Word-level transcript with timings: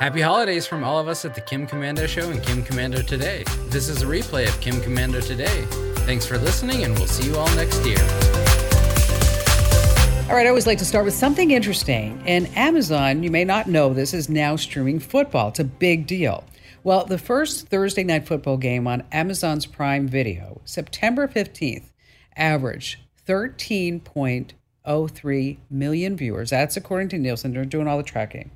Happy 0.00 0.22
holidays 0.22 0.66
from 0.66 0.82
all 0.82 0.98
of 0.98 1.06
us 1.08 1.26
at 1.26 1.34
the 1.34 1.42
Kim 1.42 1.66
Komando 1.66 2.08
Show 2.08 2.30
and 2.30 2.42
Kim 2.42 2.64
Komando 2.64 3.06
Today. 3.06 3.44
This 3.68 3.90
is 3.90 4.00
a 4.00 4.06
replay 4.06 4.48
of 4.48 4.58
Kim 4.62 4.76
Komando 4.76 5.20
Today. 5.20 5.66
Thanks 6.06 6.24
for 6.24 6.38
listening, 6.38 6.84
and 6.84 6.94
we'll 6.94 7.06
see 7.06 7.28
you 7.28 7.36
all 7.36 7.54
next 7.54 7.84
year. 7.84 7.98
All 10.30 10.34
right, 10.34 10.46
I 10.46 10.48
always 10.48 10.66
like 10.66 10.78
to 10.78 10.86
start 10.86 11.04
with 11.04 11.12
something 11.12 11.50
interesting. 11.50 12.22
And 12.24 12.48
Amazon, 12.56 13.22
you 13.22 13.30
may 13.30 13.44
not 13.44 13.66
know 13.66 13.92
this, 13.92 14.14
is 14.14 14.30
now 14.30 14.56
streaming 14.56 15.00
football. 15.00 15.48
It's 15.48 15.60
a 15.60 15.64
big 15.64 16.06
deal. 16.06 16.44
Well, 16.82 17.04
the 17.04 17.18
first 17.18 17.68
Thursday 17.68 18.02
night 18.02 18.26
football 18.26 18.56
game 18.56 18.86
on 18.86 19.04
Amazon's 19.12 19.66
Prime 19.66 20.08
Video, 20.08 20.62
September 20.64 21.28
15th, 21.28 21.90
averaged 22.38 23.00
13.03 23.28 25.58
million 25.68 26.16
viewers. 26.16 26.48
That's 26.48 26.78
according 26.78 27.10
to 27.10 27.18
Nielsen. 27.18 27.52
They're 27.52 27.66
doing 27.66 27.86
all 27.86 27.98
the 27.98 28.02
tracking. 28.02 28.50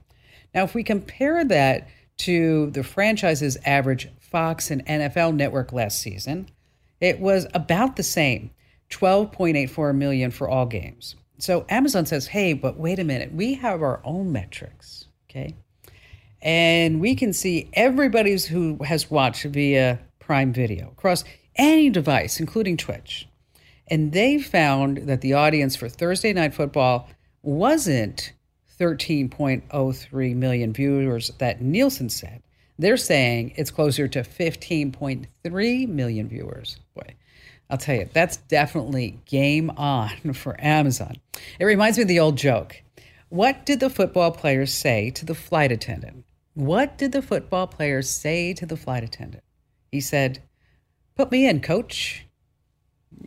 Now, 0.54 0.64
if 0.64 0.74
we 0.74 0.84
compare 0.84 1.44
that 1.44 1.88
to 2.18 2.70
the 2.70 2.84
franchise's 2.84 3.58
average 3.64 4.08
Fox 4.20 4.70
and 4.70 4.84
NFL 4.86 5.34
network 5.34 5.72
last 5.72 6.00
season, 6.00 6.48
it 7.00 7.20
was 7.20 7.46
about 7.54 7.96
the 7.96 8.02
same 8.02 8.50
12.84 8.90 9.94
million 9.94 10.30
for 10.30 10.48
all 10.48 10.66
games. 10.66 11.16
So 11.38 11.66
Amazon 11.68 12.06
says, 12.06 12.28
hey, 12.28 12.52
but 12.52 12.78
wait 12.78 12.98
a 12.98 13.04
minute, 13.04 13.32
we 13.34 13.54
have 13.54 13.82
our 13.82 14.00
own 14.04 14.32
metrics, 14.32 15.06
okay? 15.28 15.54
And 16.40 17.00
we 17.00 17.14
can 17.14 17.32
see 17.32 17.68
everybody's 17.72 18.46
who 18.46 18.78
has 18.84 19.10
watched 19.10 19.44
via 19.44 19.98
Prime 20.20 20.52
Video 20.52 20.90
across 20.92 21.24
any 21.56 21.90
device, 21.90 22.38
including 22.38 22.76
Twitch. 22.76 23.28
And 23.88 24.12
they 24.12 24.38
found 24.38 25.08
that 25.08 25.20
the 25.20 25.34
audience 25.34 25.76
for 25.76 25.88
Thursday 25.88 26.32
Night 26.32 26.54
Football 26.54 27.08
wasn't 27.42 28.32
13.03 28.78 30.36
million 30.36 30.72
viewers 30.72 31.30
that 31.38 31.60
Nielsen 31.60 32.08
said. 32.08 32.42
They're 32.78 32.96
saying 32.96 33.54
it's 33.56 33.70
closer 33.70 34.08
to 34.08 34.22
15.3 34.22 35.88
million 35.88 36.28
viewers. 36.28 36.80
Boy, 36.94 37.14
I'll 37.70 37.78
tell 37.78 37.94
you, 37.94 38.08
that's 38.12 38.36
definitely 38.36 39.20
game 39.26 39.70
on 39.76 40.32
for 40.34 40.56
Amazon. 40.58 41.16
It 41.58 41.64
reminds 41.64 41.98
me 41.98 42.02
of 42.02 42.08
the 42.08 42.20
old 42.20 42.36
joke. 42.36 42.82
What 43.28 43.66
did 43.66 43.80
the 43.80 43.90
football 43.90 44.30
players 44.30 44.72
say 44.72 45.10
to 45.10 45.24
the 45.24 45.34
flight 45.34 45.72
attendant? 45.72 46.24
What 46.54 46.96
did 46.96 47.12
the 47.12 47.22
football 47.22 47.66
players 47.66 48.08
say 48.08 48.52
to 48.54 48.66
the 48.66 48.76
flight 48.76 49.02
attendant? 49.02 49.42
He 49.90 50.00
said, 50.00 50.42
Put 51.16 51.30
me 51.30 51.46
in, 51.46 51.60
coach. 51.60 52.26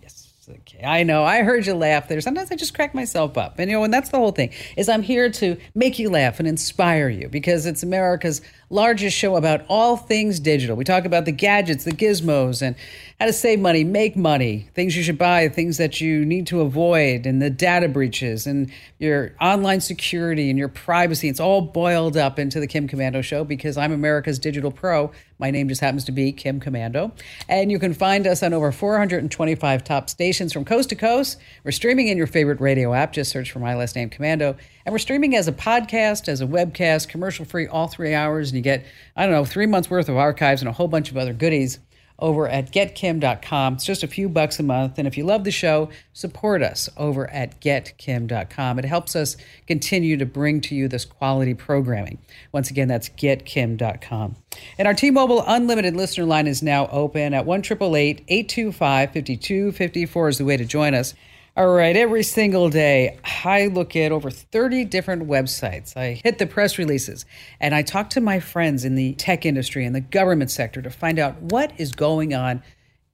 Yes. 0.02 0.17
Okay, 0.50 0.82
I 0.82 1.04
know. 1.04 1.26
I 1.26 1.44
heard 1.44 1.66
you 1.66 1.74
laugh 1.74 2.08
there. 2.08 2.22
Sometimes 2.22 2.50
I 2.52 2.56
just 2.56 2.74
crack 2.74 2.96
myself 2.96 3.38
up. 3.38 3.60
And 3.60 3.70
you 3.70 3.76
know, 3.78 3.84
and 3.84 3.94
that's 3.94 4.10
the 4.10 4.18
whole 4.18 4.32
thing. 4.32 4.52
Is 4.78 4.88
I'm 4.88 5.02
here 5.02 5.30
to 5.30 5.58
make 5.76 6.00
you 6.00 6.10
laugh 6.10 6.40
and 6.40 6.48
inspire 6.48 7.10
you 7.10 7.28
because 7.28 7.66
it's 7.66 7.84
America's 7.84 8.42
largest 8.70 9.18
show 9.18 9.36
about 9.36 9.66
all 9.70 9.96
things 9.96 10.40
digital. 10.40 10.76
We 10.76 10.84
talk 10.84 11.06
about 11.06 11.26
the 11.26 11.32
gadgets, 11.32 11.84
the 11.84 11.92
gizmos, 11.92 12.62
and 12.62 12.76
how 13.20 13.26
to 13.26 13.34
save 13.34 13.60
money, 13.60 13.84
make 13.84 14.16
money, 14.16 14.70
things 14.76 14.96
you 14.96 15.04
should 15.04 15.18
buy, 15.18 15.48
things 15.50 15.78
that 15.78 16.02
you 16.02 16.26
need 16.26 16.48
to 16.48 16.62
avoid, 16.62 17.26
and 17.26 17.42
the 17.42 17.50
data 17.50 17.88
breaches, 17.88 18.46
and 18.46 18.72
your 19.00 19.34
online 19.42 19.82
security 19.82 20.50
and 20.50 20.60
your 20.60 20.68
privacy. 20.68 21.30
It's 21.30 21.40
all 21.40 21.62
boiled 21.62 22.18
up 22.18 22.38
into 22.38 22.60
the 22.60 22.68
Kim 22.68 22.88
Komando 22.88 23.24
Show 23.24 23.44
because 23.44 23.78
I'm 23.78 23.92
America's 23.92 24.38
digital 24.38 24.72
pro. 24.72 25.12
My 25.40 25.52
name 25.52 25.70
just 25.70 25.82
happens 25.82 26.04
to 26.06 26.12
be 26.12 26.32
Kim 26.32 26.60
Komando. 26.60 27.12
And 27.48 27.72
you 27.72 27.80
can 27.80 27.94
find 27.94 28.28
us 28.28 28.44
on 28.44 28.54
over 28.54 28.72
425 28.72 29.84
top 29.84 30.10
stations 30.10 30.52
from 30.52 30.66
coast 30.66 30.90
to 30.90 30.96
coast. 30.96 31.40
We're 31.64 31.72
streaming 31.72 32.08
in 32.08 32.18
your 32.18 32.28
favorite 32.28 32.60
radio 32.60 32.94
app. 32.94 33.14
Just 33.14 33.32
search 33.32 33.52
for 33.52 33.60
my 33.60 33.76
last 33.76 33.96
name, 33.96 34.10
Komando. 34.10 34.58
And 34.88 34.94
we're 34.94 35.00
streaming 35.00 35.36
as 35.36 35.50
a 35.50 35.52
podcast, 35.52 36.30
as 36.30 36.40
a 36.40 36.48
webcast, 36.48 37.10
commercial 37.10 37.44
free, 37.44 37.68
all 37.68 37.90
three 37.90 38.14
hours. 38.14 38.52
And 38.52 38.56
you 38.56 38.62
get, 38.62 38.86
I 39.18 39.24
don't 39.24 39.34
know, 39.34 39.44
three 39.44 39.66
months 39.66 39.90
worth 39.90 40.08
of 40.08 40.16
archives 40.16 40.62
and 40.62 40.70
a 40.70 40.72
whole 40.72 40.88
bunch 40.88 41.12
of 41.12 41.18
other 41.18 41.34
goodies 41.34 41.80
over 42.20 42.48
at 42.48 42.72
getkim.com. 42.72 43.74
It's 43.74 43.84
just 43.84 44.04
a 44.04 44.08
few 44.08 44.30
bucks 44.30 44.62
a 44.62 44.64
month. 44.64 44.98
And 44.98 45.06
if 45.06 45.18
you 45.18 45.26
love 45.26 45.44
the 45.44 45.52
show, 45.52 45.90
support 46.14 46.64
us 46.64 46.90
over 46.96 47.30
at 47.32 47.60
getkim.com. 47.60 48.80
It 48.80 48.86
helps 48.86 49.14
us 49.14 49.36
continue 49.68 50.16
to 50.16 50.26
bring 50.26 50.62
to 50.62 50.74
you 50.74 50.88
this 50.88 51.04
quality 51.04 51.54
programming. 51.54 52.20
Once 52.54 52.70
again, 52.70 52.88
that's 52.88 53.10
getkim.com. 53.10 54.38
And 54.78 54.88
our 54.88 54.94
T 54.94 55.12
Mobile 55.12 55.44
Unlimited 55.46 55.98
listener 55.98 56.24
line 56.24 56.48
is 56.48 56.64
now 56.64 56.88
open 56.88 57.34
at 57.34 57.46
1 57.46 57.60
825 57.60 59.12
5254 59.12 60.30
is 60.30 60.38
the 60.38 60.46
way 60.46 60.56
to 60.56 60.64
join 60.64 60.94
us. 60.94 61.14
All 61.58 61.70
right, 61.70 61.98
every 61.98 62.22
single 62.22 62.70
day, 62.70 63.18
I 63.44 63.66
look 63.66 63.96
at 63.96 64.12
over 64.12 64.30
30 64.30 64.86
different 64.86 65.28
websites. 65.28 65.98
I 65.98 66.12
hit 66.24 66.38
the 66.38 66.46
press 66.46 66.78
releases 66.78 67.26
and 67.60 67.74
I 67.74 67.82
talk 67.82 68.12
to 68.12 68.22
my 68.22 68.40
friends 68.40 68.86
in 68.86 68.94
the 68.94 69.14
tech 69.14 69.44
industry 69.44 69.84
and 69.84 69.96
the 69.96 70.02
government 70.02 70.52
sector 70.52 70.84
to 70.84 70.92
find 70.92 71.18
out 71.18 71.42
what 71.42 71.74
is 71.80 71.94
going 71.94 72.36
on 72.36 72.62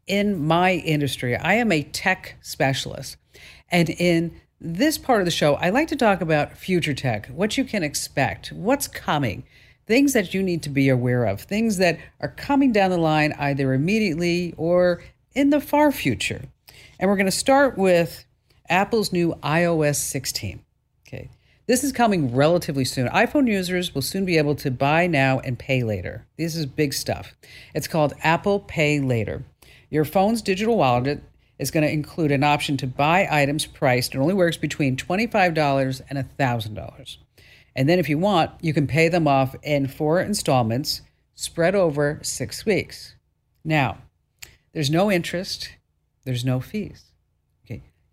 in 0.07 0.45
my 0.45 0.73
industry. 0.73 1.37
I 1.37 1.53
am 1.53 1.71
a 1.71 1.83
tech 1.83 2.35
specialist. 2.41 3.15
And 3.69 3.89
in 3.89 4.41
this 4.59 4.97
part 4.97 5.21
of 5.21 5.25
the 5.25 5.31
show, 5.31 5.53
I 5.53 5.69
like 5.69 5.87
to 5.87 5.95
talk 5.95 6.19
about 6.19 6.57
future 6.57 6.93
tech, 6.93 7.27
what 7.27 7.57
you 7.57 7.63
can 7.63 7.81
expect, 7.81 8.51
what's 8.51 8.89
coming, 8.89 9.45
things 9.87 10.11
that 10.11 10.33
you 10.33 10.43
need 10.43 10.63
to 10.63 10.69
be 10.69 10.89
aware 10.89 11.23
of, 11.23 11.39
things 11.39 11.77
that 11.77 11.97
are 12.19 12.27
coming 12.27 12.73
down 12.73 12.91
the 12.91 12.97
line 12.97 13.33
either 13.39 13.71
immediately 13.71 14.53
or 14.57 15.01
in 15.33 15.49
the 15.49 15.61
far 15.61 15.93
future. 15.93 16.41
And 16.99 17.09
we're 17.09 17.15
going 17.15 17.25
to 17.25 17.31
start 17.31 17.77
with 17.77 18.25
Apple's 18.69 19.11
new 19.11 19.33
iOS 19.43 19.95
16. 19.95 20.63
Okay. 21.07 21.29
This 21.65 21.83
is 21.83 21.91
coming 21.91 22.35
relatively 22.35 22.85
soon. 22.85 23.07
iPhone 23.09 23.47
users 23.47 23.95
will 23.95 24.01
soon 24.01 24.25
be 24.25 24.37
able 24.37 24.55
to 24.55 24.71
buy 24.71 25.07
now 25.07 25.39
and 25.39 25.57
pay 25.57 25.83
later. 25.83 26.25
This 26.37 26.55
is 26.55 26.65
big 26.65 26.93
stuff. 26.93 27.33
It's 27.73 27.87
called 27.87 28.13
Apple 28.21 28.59
Pay 28.59 28.99
Later. 28.99 29.43
Your 29.89 30.05
phone's 30.05 30.41
digital 30.41 30.77
wallet 30.77 31.23
is 31.59 31.71
going 31.71 31.85
to 31.85 31.91
include 31.91 32.31
an 32.31 32.43
option 32.43 32.75
to 32.77 32.87
buy 32.87 33.27
items 33.31 33.65
priced. 33.65 34.13
It 34.13 34.17
only 34.17 34.33
works 34.33 34.57
between 34.57 34.97
$25 34.97 36.01
and 36.09 36.19
$1,000. 36.19 37.17
And 37.75 37.89
then 37.89 37.99
if 37.99 38.09
you 38.09 38.17
want, 38.17 38.51
you 38.61 38.73
can 38.73 38.87
pay 38.87 39.07
them 39.07 39.27
off 39.27 39.55
in 39.63 39.87
four 39.87 40.21
installments 40.21 41.01
spread 41.35 41.75
over 41.75 42.19
six 42.21 42.65
weeks. 42.65 43.15
Now, 43.63 43.99
there's 44.73 44.89
no 44.89 45.11
interest, 45.11 45.69
there's 46.25 46.43
no 46.43 46.59
fees. 46.59 47.12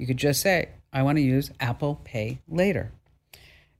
You 0.00 0.06
could 0.06 0.16
just 0.16 0.40
say, 0.40 0.70
I 0.94 1.02
want 1.02 1.18
to 1.18 1.22
use 1.22 1.50
Apple 1.60 2.00
Pay 2.04 2.38
later. 2.48 2.90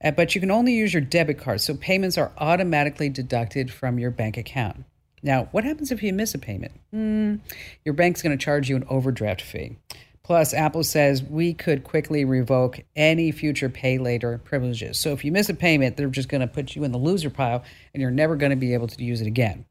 Uh, 0.04 0.10
but 0.10 0.34
you 0.34 0.40
can 0.40 0.50
only 0.50 0.74
use 0.74 0.92
your 0.92 1.00
debit 1.00 1.38
card, 1.38 1.62
so 1.62 1.74
payments 1.74 2.18
are 2.18 2.30
automatically 2.36 3.08
deducted 3.08 3.72
from 3.72 3.98
your 3.98 4.10
bank 4.10 4.36
account. 4.36 4.84
Now, 5.22 5.48
what 5.52 5.64
happens 5.64 5.90
if 5.90 6.02
you 6.02 6.12
miss 6.12 6.34
a 6.34 6.38
payment? 6.38 6.72
Mm, 6.94 7.40
your 7.86 7.94
bank's 7.94 8.20
going 8.20 8.36
to 8.36 8.42
charge 8.42 8.68
you 8.68 8.76
an 8.76 8.84
overdraft 8.88 9.40
fee. 9.40 9.78
Plus, 10.22 10.52
Apple 10.52 10.84
says 10.84 11.22
we 11.22 11.54
could 11.54 11.84
quickly 11.84 12.24
revoke 12.26 12.80
any 12.94 13.32
future 13.32 13.70
pay 13.70 13.96
later 13.98 14.38
privileges. 14.44 14.98
So 14.98 15.12
if 15.12 15.24
you 15.24 15.32
miss 15.32 15.48
a 15.48 15.54
payment, 15.54 15.96
they're 15.96 16.08
just 16.08 16.28
going 16.28 16.42
to 16.42 16.46
put 16.46 16.76
you 16.76 16.84
in 16.84 16.92
the 16.92 16.98
loser 16.98 17.30
pile 17.30 17.64
and 17.92 18.00
you're 18.00 18.10
never 18.10 18.36
going 18.36 18.50
to 18.50 18.56
be 18.56 18.74
able 18.74 18.88
to 18.88 19.02
use 19.02 19.20
it 19.20 19.26
again. 19.26 19.64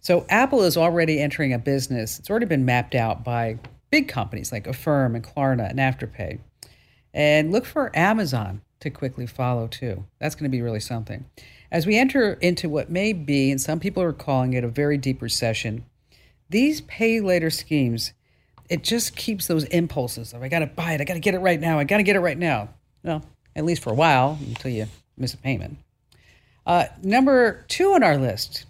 So 0.00 0.26
Apple 0.28 0.62
is 0.62 0.76
already 0.76 1.20
entering 1.20 1.52
a 1.52 1.58
business. 1.58 2.18
It's 2.18 2.28
already 2.28 2.46
been 2.46 2.64
mapped 2.64 2.94
out 2.96 3.22
by 3.22 3.58
big 3.92 4.08
companies 4.08 4.50
like 4.50 4.66
Affirm 4.66 5.14
and 5.14 5.22
Klarna 5.22 5.70
and 5.70 5.78
Afterpay. 5.78 6.40
And 7.14 7.52
look 7.52 7.66
for 7.66 7.96
Amazon 7.96 8.62
to 8.80 8.90
quickly 8.90 9.26
follow 9.26 9.68
too. 9.68 10.04
That's 10.18 10.34
going 10.34 10.50
to 10.50 10.56
be 10.56 10.62
really 10.62 10.80
something. 10.80 11.26
As 11.70 11.86
we 11.86 11.96
enter 11.96 12.32
into 12.34 12.68
what 12.68 12.90
may 12.90 13.12
be, 13.12 13.50
and 13.50 13.60
some 13.60 13.78
people 13.78 14.02
are 14.02 14.14
calling 14.14 14.54
it 14.54 14.64
a 14.64 14.68
very 14.68 14.96
deep 14.96 15.20
recession, 15.22 15.84
these 16.48 16.80
pay 16.80 17.20
later 17.20 17.50
schemes, 17.50 18.14
it 18.70 18.82
just 18.82 19.14
keeps 19.14 19.46
those 19.46 19.64
impulses 19.64 20.32
of 20.32 20.42
I 20.42 20.48
got 20.48 20.60
to 20.60 20.66
buy 20.66 20.94
it, 20.94 21.00
I 21.02 21.04
got 21.04 21.14
to 21.14 21.20
get 21.20 21.34
it 21.34 21.40
right 21.40 21.60
now, 21.60 21.78
I 21.78 21.84
got 21.84 21.98
to 21.98 22.02
get 22.02 22.16
it 22.16 22.20
right 22.20 22.38
now. 22.38 22.70
Well, 23.04 23.22
at 23.54 23.64
least 23.64 23.82
for 23.82 23.90
a 23.90 23.94
while 23.94 24.38
until 24.46 24.70
you 24.70 24.86
miss 25.18 25.34
a 25.34 25.38
payment. 25.38 25.76
Uh, 26.66 26.86
number 27.02 27.64
two 27.68 27.92
on 27.92 28.02
our 28.02 28.16
list 28.16 28.64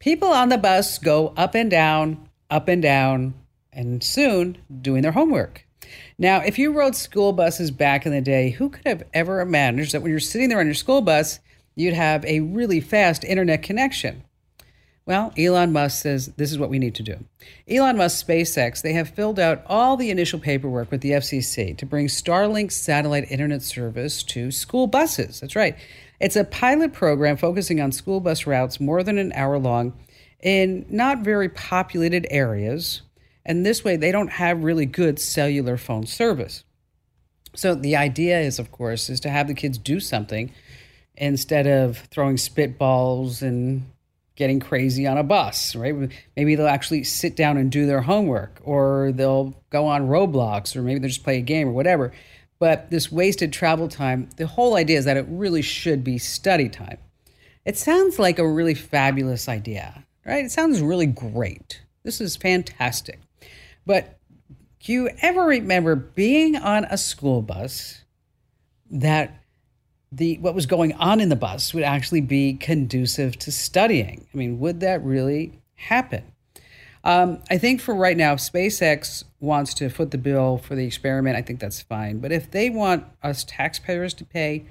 people 0.00 0.28
on 0.28 0.48
the 0.48 0.58
bus 0.58 0.98
go 0.98 1.32
up 1.36 1.54
and 1.54 1.70
down, 1.70 2.28
up 2.50 2.68
and 2.68 2.82
down, 2.82 3.34
and 3.74 4.02
soon 4.02 4.58
doing 4.80 5.02
their 5.02 5.12
homework. 5.12 5.66
Now, 6.18 6.40
if 6.40 6.58
you 6.58 6.72
rode 6.72 6.96
school 6.96 7.32
buses 7.32 7.70
back 7.70 8.06
in 8.06 8.12
the 8.12 8.20
day, 8.20 8.50
who 8.50 8.70
could 8.70 8.86
have 8.86 9.02
ever 9.12 9.40
imagined 9.40 9.90
that 9.90 10.02
when 10.02 10.10
you're 10.10 10.20
sitting 10.20 10.48
there 10.48 10.60
on 10.60 10.66
your 10.66 10.74
school 10.74 11.00
bus, 11.00 11.40
you'd 11.74 11.94
have 11.94 12.24
a 12.24 12.40
really 12.40 12.80
fast 12.80 13.24
internet 13.24 13.62
connection? 13.62 14.24
Well, 15.06 15.34
Elon 15.36 15.72
Musk 15.72 16.02
says 16.02 16.28
this 16.38 16.50
is 16.50 16.58
what 16.58 16.70
we 16.70 16.78
need 16.78 16.94
to 16.94 17.02
do. 17.02 17.18
Elon 17.68 17.98
Musk 17.98 18.26
SpaceX, 18.26 18.80
they 18.80 18.94
have 18.94 19.10
filled 19.10 19.38
out 19.38 19.62
all 19.66 19.98
the 19.98 20.10
initial 20.10 20.38
paperwork 20.38 20.90
with 20.90 21.02
the 21.02 21.10
FCC 21.10 21.76
to 21.76 21.84
bring 21.84 22.06
Starlink 22.06 22.72
satellite 22.72 23.30
internet 23.30 23.62
service 23.62 24.22
to 24.22 24.50
school 24.50 24.86
buses. 24.86 25.40
That's 25.40 25.56
right. 25.56 25.76
It's 26.20 26.36
a 26.36 26.44
pilot 26.44 26.94
program 26.94 27.36
focusing 27.36 27.82
on 27.82 27.92
school 27.92 28.20
bus 28.20 28.46
routes 28.46 28.80
more 28.80 29.02
than 29.02 29.18
an 29.18 29.32
hour 29.34 29.58
long 29.58 29.92
in 30.42 30.86
not 30.88 31.18
very 31.18 31.50
populated 31.50 32.26
areas. 32.30 33.02
And 33.44 33.64
this 33.64 33.84
way, 33.84 33.96
they 33.96 34.12
don't 34.12 34.32
have 34.32 34.64
really 34.64 34.86
good 34.86 35.18
cellular 35.18 35.76
phone 35.76 36.06
service. 36.06 36.64
So 37.54 37.74
the 37.74 37.96
idea 37.96 38.40
is, 38.40 38.58
of 38.58 38.72
course, 38.72 39.08
is 39.08 39.20
to 39.20 39.30
have 39.30 39.46
the 39.46 39.54
kids 39.54 39.78
do 39.78 40.00
something 40.00 40.52
instead 41.16 41.66
of 41.66 41.98
throwing 42.10 42.36
spitballs 42.36 43.42
and 43.42 43.90
getting 44.36 44.58
crazy 44.58 45.06
on 45.06 45.16
a 45.16 45.22
bus, 45.22 45.76
right? 45.76 45.94
Maybe 46.36 46.54
they'll 46.56 46.66
actually 46.66 47.04
sit 47.04 47.36
down 47.36 47.56
and 47.56 47.70
do 47.70 47.86
their 47.86 48.00
homework, 48.00 48.60
or 48.64 49.12
they'll 49.14 49.54
go 49.70 49.86
on 49.86 50.08
Roblox, 50.08 50.74
or 50.74 50.82
maybe 50.82 50.98
they'll 50.98 51.08
just 51.08 51.22
play 51.22 51.38
a 51.38 51.42
game 51.42 51.68
or 51.68 51.72
whatever. 51.72 52.12
But 52.58 52.90
this 52.90 53.12
wasted 53.12 53.52
travel 53.52 53.88
time, 53.88 54.28
the 54.36 54.46
whole 54.46 54.74
idea 54.74 54.98
is 54.98 55.04
that 55.04 55.16
it 55.16 55.26
really 55.28 55.62
should 55.62 56.02
be 56.02 56.18
study 56.18 56.68
time. 56.68 56.98
It 57.64 57.78
sounds 57.78 58.18
like 58.18 58.38
a 58.38 58.48
really 58.48 58.74
fabulous 58.74 59.48
idea, 59.48 60.04
right? 60.26 60.44
It 60.44 60.50
sounds 60.50 60.80
really 60.80 61.06
great. 61.06 61.82
This 62.02 62.20
is 62.20 62.36
fantastic. 62.36 63.20
But 63.86 64.18
do 64.80 64.92
you 64.92 65.10
ever 65.20 65.44
remember 65.44 65.94
being 65.94 66.56
on 66.56 66.84
a 66.84 66.98
school 66.98 67.42
bus 67.42 68.02
that 68.90 69.44
the 70.16 70.38
what 70.38 70.54
was 70.54 70.66
going 70.66 70.92
on 70.94 71.20
in 71.20 71.28
the 71.28 71.36
bus 71.36 71.74
would 71.74 71.82
actually 71.82 72.20
be 72.20 72.54
conducive 72.54 73.38
to 73.40 73.50
studying. 73.50 74.26
I 74.32 74.36
mean, 74.36 74.60
would 74.60 74.80
that 74.80 75.02
really 75.02 75.60
happen? 75.74 76.22
Um, 77.02 77.42
I 77.50 77.58
think 77.58 77.80
for 77.80 77.94
right 77.94 78.16
now, 78.16 78.32
if 78.34 78.38
SpaceX 78.38 79.24
wants 79.40 79.74
to 79.74 79.90
foot 79.90 80.10
the 80.10 80.18
bill 80.18 80.56
for 80.56 80.74
the 80.74 80.86
experiment, 80.86 81.36
I 81.36 81.42
think 81.42 81.60
that's 81.60 81.82
fine. 81.82 82.18
But 82.18 82.32
if 82.32 82.50
they 82.50 82.70
want 82.70 83.04
us 83.22 83.44
taxpayers 83.44 84.14
to 84.14 84.24
pay, 84.24 84.64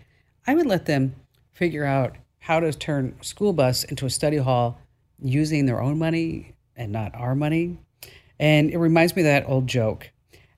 I 0.48 0.56
would 0.56 0.66
let 0.66 0.86
them 0.86 1.16
figure 1.52 1.86
out 1.86 2.16
how 2.40 2.60
to 2.60 2.74
turn 2.74 3.16
school 3.22 3.54
bus 3.54 3.84
into 3.84 4.06
a 4.06 4.10
study 4.10 4.38
hall 4.38 4.80
using 5.22 5.66
their 5.66 5.82
own 5.82 6.00
money 6.00 6.56
and 6.76 6.92
not 6.92 7.14
our 7.14 7.36
money. 7.36 7.78
And 8.40 8.72
it 8.72 8.78
reminds 8.78 9.16
me 9.16 9.22
of 9.22 9.28
that 9.28 9.48
old 9.48 9.68
joke 9.68 10.10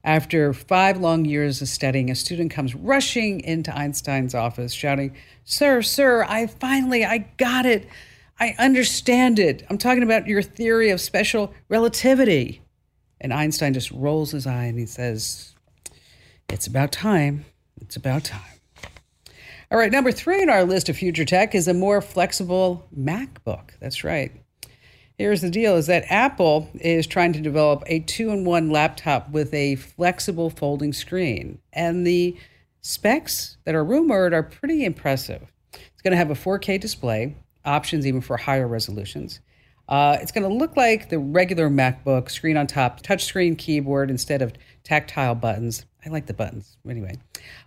after 0.05 0.53
five 0.53 0.97
long 0.97 1.25
years 1.25 1.61
of 1.61 1.67
studying, 1.67 2.11
a 2.11 2.15
student 2.15 2.51
comes 2.51 2.75
rushing 2.75 3.41
into 3.41 3.75
Einstein's 3.75 4.35
office 4.35 4.71
shouting, 4.71 5.15
Sir, 5.43 5.81
sir, 5.81 6.23
I 6.29 6.47
finally, 6.47 7.03
I 7.03 7.29
got 7.37 7.65
it. 7.65 7.87
I 8.39 8.55
understand 8.59 9.39
it. 9.39 9.65
I'm 9.69 9.79
talking 9.79 10.03
about 10.03 10.27
your 10.27 10.43
theory 10.43 10.91
of 10.91 11.01
special 11.01 11.53
relativity. 11.69 12.61
And 13.19 13.33
Einstein 13.33 13.73
just 13.73 13.91
rolls 13.91 14.31
his 14.31 14.45
eye 14.45 14.65
and 14.65 14.77
he 14.77 14.85
says, 14.85 15.55
It's 16.49 16.67
about 16.67 16.91
time. 16.91 17.45
It's 17.81 17.95
about 17.95 18.23
time. 18.23 18.41
All 19.71 19.79
right, 19.79 19.91
number 19.91 20.11
three 20.11 20.41
on 20.43 20.49
our 20.49 20.63
list 20.63 20.87
of 20.87 20.97
future 20.97 21.25
tech 21.25 21.55
is 21.55 21.67
a 21.67 21.73
more 21.73 21.99
flexible 21.99 22.87
MacBook. 22.95 23.71
That's 23.79 24.03
right. 24.03 24.31
Here's 25.17 25.41
the 25.41 25.49
deal 25.49 25.77
is 25.77 25.87
that 25.87 26.03
Apple 26.09 26.69
is 26.75 27.07
trying 27.07 27.31
to 27.33 27.39
develop 27.39 27.83
a 27.87 27.99
two 28.01 28.31
in 28.31 28.43
one 28.43 28.69
laptop 28.69 29.29
with 29.29 29.53
a 29.53 29.75
flexible 29.75 30.49
folding 30.49 30.91
screen. 30.91 31.59
And 31.71 32.05
the 32.05 32.35
specs 32.81 33.55
that 33.63 33.75
are 33.75 33.83
rumored 33.83 34.33
are 34.33 34.43
pretty 34.43 34.83
impressive. 34.83 35.41
It's 35.73 36.01
going 36.03 36.11
to 36.11 36.17
have 36.17 36.31
a 36.31 36.35
4K 36.35 36.81
display, 36.81 37.35
options 37.63 38.05
even 38.05 38.19
for 38.19 38.35
higher 38.35 38.67
resolutions. 38.67 39.39
Uh, 39.87 40.17
it's 40.19 40.31
going 40.31 40.47
to 40.47 40.53
look 40.53 40.75
like 40.75 41.09
the 41.09 41.19
regular 41.19 41.69
MacBook, 41.69 42.29
screen 42.29 42.57
on 42.57 42.67
top, 42.67 43.01
touchscreen 43.01 43.57
keyboard 43.57 44.09
instead 44.09 44.41
of 44.41 44.51
tactile 44.83 45.35
buttons. 45.35 45.85
I 46.05 46.09
like 46.09 46.25
the 46.25 46.33
buttons 46.33 46.75
anyway. 46.89 47.15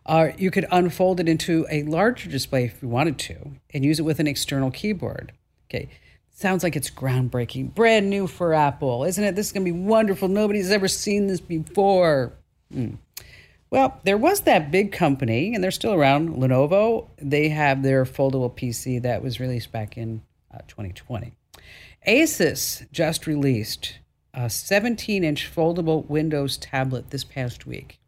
Uh, 0.05 0.29
you 0.37 0.50
could 0.50 0.67
unfold 0.71 1.19
it 1.19 1.29
into 1.29 1.67
a 1.71 1.83
larger 1.85 2.29
display 2.29 2.65
if 2.65 2.83
you 2.83 2.89
wanted 2.89 3.19
to 3.21 3.53
and 3.73 3.85
use 3.85 3.99
it 3.99 4.05
with 4.05 4.21
an 4.21 4.27
external 4.27 4.71
keyboard. 4.71 5.33
Okay. 5.71 5.89
Sounds 6.38 6.62
like 6.62 6.76
it's 6.76 6.88
groundbreaking, 6.88 7.75
brand 7.75 8.08
new 8.08 8.29
for 8.29 8.55
Apple, 8.55 9.02
isn't 9.02 9.25
it? 9.25 9.35
This 9.35 9.46
is 9.46 9.52
going 9.52 9.67
to 9.67 9.73
be 9.73 9.76
wonderful. 9.76 10.29
Nobody's 10.29 10.70
ever 10.70 10.87
seen 10.87 11.26
this 11.26 11.40
before. 11.40 12.32
Mm. 12.73 12.99
Well, 13.70 14.00
there 14.05 14.17
was 14.17 14.43
that 14.43 14.70
big 14.70 14.93
company, 14.93 15.52
and 15.52 15.64
they're 15.64 15.73
still 15.73 15.94
around, 15.94 16.37
Lenovo. 16.37 17.08
They 17.20 17.49
have 17.49 17.82
their 17.82 18.05
foldable 18.05 18.56
PC 18.56 19.02
that 19.02 19.20
was 19.20 19.40
released 19.40 19.73
back 19.73 19.99
in 19.99 20.23
uh, 20.55 20.58
2020. 20.69 21.32
Asus 22.06 22.88
just 22.93 23.26
released 23.26 23.99
a 24.32 24.49
17 24.49 25.25
inch 25.25 25.52
foldable 25.52 26.08
Windows 26.08 26.56
tablet 26.56 27.11
this 27.11 27.25
past 27.25 27.67
week. 27.67 27.99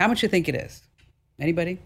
How 0.00 0.08
much 0.08 0.24
you 0.24 0.28
think 0.28 0.48
it 0.48 0.56
is? 0.56 0.82
Anybody? 1.38 1.78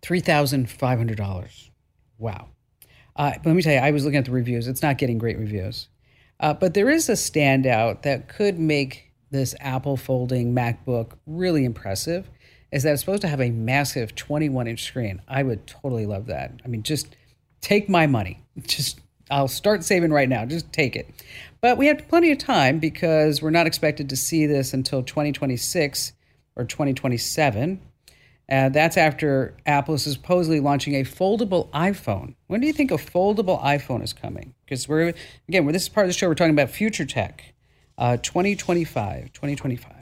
$3,500. 0.00 1.68
Wow. 2.16 2.48
Uh, 3.16 3.32
let 3.44 3.54
me 3.54 3.62
tell 3.62 3.74
you, 3.74 3.78
I 3.78 3.90
was 3.90 4.04
looking 4.04 4.18
at 4.18 4.24
the 4.24 4.30
reviews. 4.30 4.68
It's 4.68 4.82
not 4.82 4.98
getting 4.98 5.18
great 5.18 5.38
reviews. 5.38 5.88
Uh, 6.40 6.54
but 6.54 6.74
there 6.74 6.90
is 6.90 7.08
a 7.08 7.12
standout 7.12 8.02
that 8.02 8.28
could 8.28 8.58
make 8.58 9.12
this 9.30 9.54
Apple 9.60 9.96
folding 9.96 10.54
MacBook 10.54 11.12
really 11.26 11.64
impressive 11.64 12.28
is 12.72 12.82
that 12.82 12.92
it's 12.92 13.00
supposed 13.00 13.22
to 13.22 13.28
have 13.28 13.40
a 13.40 13.50
massive 13.50 14.14
21 14.14 14.66
inch 14.66 14.82
screen. 14.82 15.20
I 15.28 15.42
would 15.42 15.66
totally 15.66 16.06
love 16.06 16.26
that. 16.26 16.52
I 16.64 16.68
mean, 16.68 16.82
just 16.82 17.14
take 17.60 17.88
my 17.88 18.06
money. 18.06 18.42
Just, 18.66 19.00
I'll 19.30 19.48
start 19.48 19.84
saving 19.84 20.12
right 20.12 20.28
now. 20.28 20.44
Just 20.44 20.72
take 20.72 20.94
it. 20.96 21.08
But 21.60 21.78
we 21.78 21.86
have 21.86 22.06
plenty 22.08 22.32
of 22.32 22.38
time 22.38 22.80
because 22.80 23.40
we're 23.40 23.50
not 23.50 23.66
expected 23.66 24.08
to 24.10 24.16
see 24.16 24.46
this 24.46 24.74
until 24.74 25.02
2026 25.02 26.12
or 26.56 26.64
2027. 26.64 27.80
Uh, 28.52 28.68
that's 28.68 28.98
after 28.98 29.54
Apple 29.64 29.94
is 29.94 30.02
supposedly 30.02 30.60
launching 30.60 30.96
a 30.96 31.04
foldable 31.04 31.70
iPhone. 31.70 32.34
When 32.48 32.60
do 32.60 32.66
you 32.66 32.74
think 32.74 32.90
a 32.90 32.96
foldable 32.96 33.58
iPhone 33.62 34.02
is 34.02 34.12
coming? 34.12 34.52
Because 34.66 34.86
we're, 34.86 35.14
again, 35.48 35.66
this 35.68 35.84
is 35.84 35.88
part 35.88 36.04
of 36.04 36.10
the 36.10 36.12
show, 36.12 36.28
we're 36.28 36.34
talking 36.34 36.52
about 36.52 36.68
future 36.68 37.06
tech, 37.06 37.42
uh, 37.96 38.18
2025, 38.18 39.32
2025. 39.32 39.92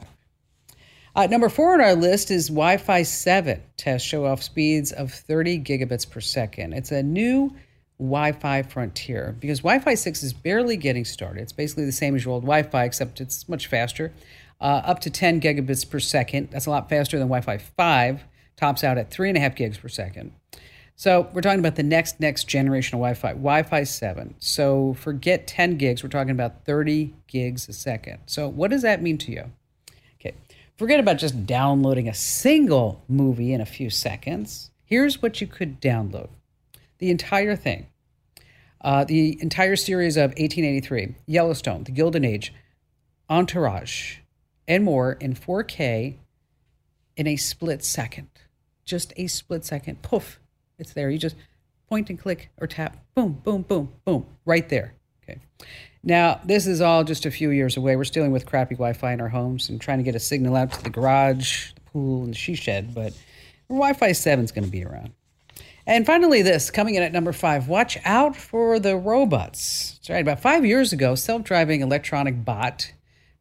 Uh, 1.15 1.27
number 1.27 1.47
four 1.47 1.73
on 1.73 1.79
our 1.79 1.95
list 1.95 2.29
is 2.29 2.49
Wi 2.49 2.75
Fi 2.75 3.03
7 3.03 3.61
tests 3.77 4.05
show 4.05 4.25
off 4.25 4.43
speeds 4.43 4.91
of 4.91 5.13
30 5.13 5.61
gigabits 5.61 6.09
per 6.09 6.19
second. 6.19 6.73
It's 6.73 6.91
a 6.91 7.01
new 7.01 7.55
Wi 7.99 8.33
Fi 8.33 8.63
frontier 8.63 9.33
because 9.39 9.59
Wi 9.59 9.79
Fi 9.79 9.95
6 9.95 10.23
is 10.23 10.33
barely 10.33 10.75
getting 10.75 11.05
started. 11.05 11.41
It's 11.41 11.53
basically 11.53 11.85
the 11.85 11.93
same 11.93 12.17
as 12.17 12.25
your 12.25 12.33
old 12.33 12.43
Wi 12.43 12.63
Fi, 12.63 12.83
except 12.83 13.21
it's 13.21 13.47
much 13.47 13.67
faster, 13.67 14.11
uh, 14.59 14.81
up 14.83 14.99
to 14.99 15.09
10 15.09 15.39
gigabits 15.39 15.89
per 15.89 16.01
second. 16.01 16.49
That's 16.51 16.65
a 16.65 16.69
lot 16.69 16.89
faster 16.89 17.17
than 17.17 17.29
Wi 17.29 17.39
Fi 17.39 17.57
5 17.57 18.25
tops 18.57 18.83
out 18.83 18.97
at 18.97 19.11
three 19.11 19.29
and 19.29 19.37
a 19.37 19.41
half 19.41 19.55
gigs 19.55 19.77
per 19.77 19.87
second. 19.87 20.33
So 20.95 21.27
we're 21.33 21.41
talking 21.41 21.59
about 21.59 21.77
the 21.77 21.83
next 21.83 22.19
next 22.19 22.47
generation 22.47 22.95
of 22.95 22.99
Wi-Fi, 22.99 23.29
Wi-Fi 23.29 23.83
7. 23.83 24.35
So 24.37 24.93
forget 24.93 25.47
10 25.47 25.77
gigs, 25.77 26.03
we're 26.03 26.09
talking 26.09 26.29
about 26.29 26.63
30 26.65 27.13
gigs 27.27 27.67
a 27.67 27.73
second. 27.73 28.19
So 28.27 28.47
what 28.47 28.69
does 28.69 28.83
that 28.83 29.01
mean 29.01 29.17
to 29.19 29.31
you? 29.31 29.51
Okay, 30.19 30.35
forget 30.77 30.99
about 30.99 31.17
just 31.17 31.47
downloading 31.47 32.07
a 32.07 32.13
single 32.13 33.03
movie 33.07 33.51
in 33.51 33.61
a 33.61 33.65
few 33.65 33.89
seconds. 33.89 34.69
Here's 34.85 35.23
what 35.23 35.41
you 35.41 35.47
could 35.47 35.81
download: 35.81 36.29
the 36.99 37.09
entire 37.09 37.55
thing, 37.55 37.87
uh, 38.81 39.03
the 39.03 39.41
entire 39.41 39.75
series 39.75 40.17
of 40.17 40.29
1883, 40.31 41.15
Yellowstone, 41.25 41.83
The 41.85 41.91
Gilded 41.91 42.23
Age, 42.23 42.53
Entourage, 43.27 44.17
and 44.67 44.83
more 44.83 45.13
in 45.13 45.33
4K 45.33 46.17
in 47.21 47.27
a 47.27 47.35
split 47.37 47.83
second 47.83 48.27
just 48.91 49.13
a 49.15 49.27
split 49.27 49.65
second. 49.65 50.01
Poof, 50.01 50.39
it's 50.77 50.93
there. 50.93 51.09
You 51.09 51.17
just 51.17 51.37
point 51.87 52.09
and 52.09 52.19
click 52.19 52.49
or 52.59 52.67
tap. 52.67 52.97
Boom, 53.15 53.41
boom, 53.43 53.61
boom, 53.61 53.93
boom, 54.05 54.25
right 54.45 54.67
there. 54.67 54.93
Okay. 55.23 55.39
Now, 56.03 56.41
this 56.43 56.67
is 56.67 56.81
all 56.81 57.03
just 57.03 57.25
a 57.25 57.31
few 57.31 57.51
years 57.51 57.77
away. 57.77 57.95
We're 57.95 58.03
still 58.03 58.21
dealing 58.21 58.33
with 58.33 58.45
crappy 58.45 58.75
Wi 58.75 58.93
Fi 58.93 59.13
in 59.13 59.21
our 59.21 59.29
homes 59.29 59.69
and 59.69 59.79
trying 59.79 59.99
to 59.99 60.03
get 60.03 60.15
a 60.15 60.19
signal 60.19 60.55
out 60.55 60.73
to 60.73 60.83
the 60.83 60.89
garage, 60.89 61.71
the 61.73 61.81
pool, 61.81 62.23
and 62.23 62.33
the 62.33 62.37
she 62.37 62.55
shed, 62.55 62.93
but 62.93 63.13
Wi 63.69 63.93
Fi 63.93 64.11
7 64.11 64.43
is 64.43 64.51
going 64.51 64.65
to 64.65 64.71
be 64.71 64.83
around. 64.83 65.13
And 65.87 66.05
finally, 66.05 66.41
this 66.41 66.69
coming 66.69 66.95
in 66.95 67.03
at 67.03 67.11
number 67.11 67.31
five 67.31 67.67
watch 67.67 67.97
out 68.05 68.35
for 68.35 68.79
the 68.79 68.95
robots. 68.97 69.93
That's 69.93 70.09
right. 70.09 70.21
About 70.21 70.39
five 70.39 70.65
years 70.65 70.93
ago, 70.93 71.15
self 71.15 71.43
driving 71.43 71.81
electronic 71.81 72.45
bot 72.45 72.91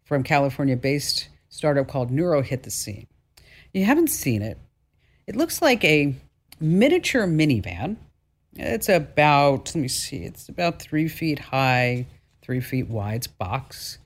from 0.05 0.23
California 0.23 0.77
based 0.77 1.29
startup 1.49 1.89
called 1.89 2.11
Nuro 2.11 2.41
hit 2.41 2.63
the 2.63 2.71
scene. 2.71 3.07
You 3.73 3.85
haven't 3.85 4.09
seen 4.09 4.43
it, 4.43 4.59
it 5.27 5.37
looks 5.37 5.63
like 5.63 5.85
a 5.85 6.15
miniature 6.59 7.27
minivan. 7.27 7.97
It's 8.55 8.89
about, 8.89 9.73
let 9.75 9.81
me 9.81 9.89
see, 9.89 10.25
it's 10.25 10.49
about 10.49 10.83
three 10.83 11.07
feet 11.09 11.39
high, 11.39 12.07
three 12.43 12.61
feet 12.61 12.89
wide. 12.89 13.17
It's 13.17 13.27
box. 13.29 13.99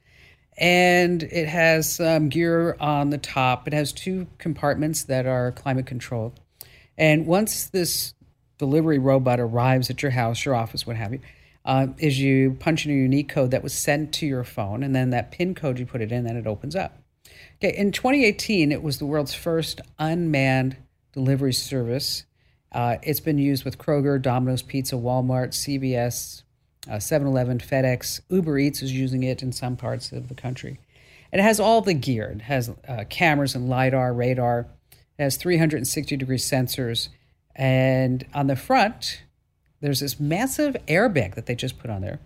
and 0.56 1.22
it 1.24 1.48
has 1.48 1.94
some 1.94 2.28
gear 2.28 2.76
on 2.78 3.10
the 3.10 3.18
top. 3.18 3.66
It 3.66 3.72
has 3.72 3.92
two 3.92 4.26
compartments 4.38 5.04
that 5.04 5.26
are 5.26 5.52
climate 5.52 5.86
controlled. 5.86 6.38
And 6.96 7.26
once 7.26 7.66
this 7.66 8.14
delivery 8.58 8.98
robot 8.98 9.40
arrives 9.40 9.90
at 9.90 10.02
your 10.02 10.12
house, 10.12 10.44
your 10.44 10.54
office, 10.54 10.86
what 10.86 10.96
have 10.96 11.12
you, 11.12 11.20
uh, 11.64 11.88
is 11.98 12.20
you 12.20 12.56
punch 12.60 12.86
in 12.86 12.92
a 12.92 12.94
unique 12.94 13.28
code 13.28 13.50
that 13.50 13.62
was 13.62 13.72
sent 13.72 14.12
to 14.14 14.26
your 14.26 14.44
phone, 14.44 14.82
and 14.82 14.94
then 14.94 15.10
that 15.10 15.32
PIN 15.32 15.54
code 15.54 15.78
you 15.78 15.86
put 15.86 16.00
it 16.00 16.12
in, 16.12 16.26
and 16.26 16.38
it 16.38 16.46
opens 16.46 16.76
up. 16.76 16.98
Okay, 17.56 17.76
in 17.76 17.92
2018, 17.92 18.72
it 18.72 18.82
was 18.82 18.98
the 18.98 19.06
world's 19.06 19.34
first 19.34 19.80
unmanned 19.98 20.76
delivery 21.12 21.52
service. 21.52 22.24
Uh, 22.72 22.96
it's 23.02 23.20
been 23.20 23.38
used 23.38 23.64
with 23.64 23.78
Kroger, 23.78 24.20
Domino's 24.20 24.62
Pizza, 24.62 24.96
Walmart, 24.96 25.52
CVS, 25.52 26.42
uh, 26.90 27.00
Eleven, 27.26 27.58
FedEx, 27.58 28.20
Uber 28.28 28.58
Eats 28.58 28.82
is 28.82 28.92
using 28.92 29.22
it 29.22 29.42
in 29.42 29.52
some 29.52 29.76
parts 29.76 30.12
of 30.12 30.28
the 30.28 30.34
country. 30.34 30.80
It 31.32 31.40
has 31.40 31.58
all 31.58 31.80
the 31.80 31.94
gear. 31.94 32.26
It 32.26 32.42
has 32.42 32.70
uh, 32.86 33.04
cameras 33.08 33.54
and 33.54 33.68
LiDAR, 33.68 34.12
radar. 34.12 34.66
It 35.18 35.22
has 35.22 35.36
360 35.36 36.16
degree 36.16 36.36
sensors. 36.36 37.08
And 37.56 38.26
on 38.34 38.48
the 38.48 38.56
front, 38.56 39.22
there's 39.80 40.00
this 40.00 40.20
massive 40.20 40.76
airbag 40.86 41.34
that 41.34 41.46
they 41.46 41.54
just 41.54 41.78
put 41.78 41.90
on 41.90 42.02
there. 42.02 42.20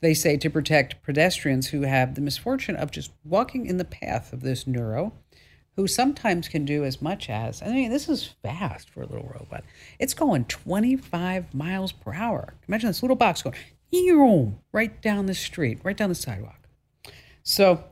They 0.00 0.14
say 0.14 0.36
to 0.36 0.50
protect 0.50 1.02
pedestrians 1.02 1.68
who 1.68 1.82
have 1.82 2.14
the 2.14 2.20
misfortune 2.20 2.76
of 2.76 2.90
just 2.90 3.12
walking 3.24 3.66
in 3.66 3.78
the 3.78 3.84
path 3.84 4.32
of 4.32 4.42
this 4.42 4.66
Nuro, 4.66 5.12
who 5.76 5.86
sometimes 5.86 6.48
can 6.48 6.64
do 6.64 6.84
as 6.84 7.02
much 7.02 7.28
as, 7.30 7.62
I 7.62 7.68
mean, 7.68 7.90
this 7.90 8.08
is 8.08 8.34
fast 8.42 8.90
for 8.90 9.02
a 9.02 9.06
little 9.06 9.30
robot. 9.38 9.64
It's 9.98 10.14
going 10.14 10.46
25 10.46 11.54
miles 11.54 11.92
per 11.92 12.14
hour. 12.14 12.54
Imagine 12.68 12.88
this 12.88 13.02
little 13.02 13.16
box 13.16 13.42
going 13.42 14.58
right 14.72 15.00
down 15.00 15.26
the 15.26 15.34
street, 15.34 15.80
right 15.82 15.96
down 15.96 16.08
the 16.08 16.14
sidewalk. 16.14 16.68
So 17.42 17.84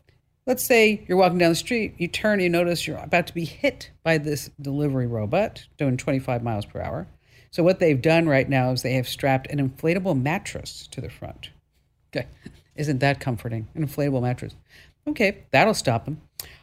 let's 0.47 0.65
say 0.65 1.05
you're 1.09 1.17
walking 1.17 1.39
down 1.39 1.51
the 1.51 1.57
street, 1.57 1.95
you 1.99 2.09
turn, 2.09 2.41
you 2.41 2.51
notice 2.51 2.87
you're 2.87 2.99
about 2.99 3.27
to 3.29 3.35
be 3.35 3.45
hit 3.45 3.91
by 4.03 4.19
this 4.19 4.51
delivery 4.61 5.07
robot 5.07 5.67
doing 5.79 5.97
25 5.97 6.43
miles 6.43 6.67
per 6.67 6.81
hour. 6.81 7.07
So 7.51 7.63
what 7.63 7.79
they've 7.79 8.01
done 8.01 8.27
right 8.27 8.49
now 8.49 8.73
is 8.73 8.83
they 8.83 8.95
have 8.95 9.09
strapped 9.09 9.47
an 9.47 9.59
inflatable 9.59 10.21
mattress 10.21 10.87
to 10.89 11.01
the 11.01 11.09
front. 11.09 11.51
Okay, 12.15 12.27
isn't 12.77 12.99
that 12.99 13.21
comforting? 13.21 13.69
An 13.75 13.87
inflatable 13.87 14.23
mattress. 14.23 14.55
Okay, 15.07 15.45
that'll 15.51 15.75
stop 15.75 16.07
him. 16.07 16.21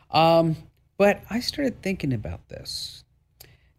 Um, 0.10 0.56
but 0.98 1.24
I 1.30 1.40
started 1.40 1.82
thinking 1.82 2.14
about 2.14 2.48
this. 2.50 3.04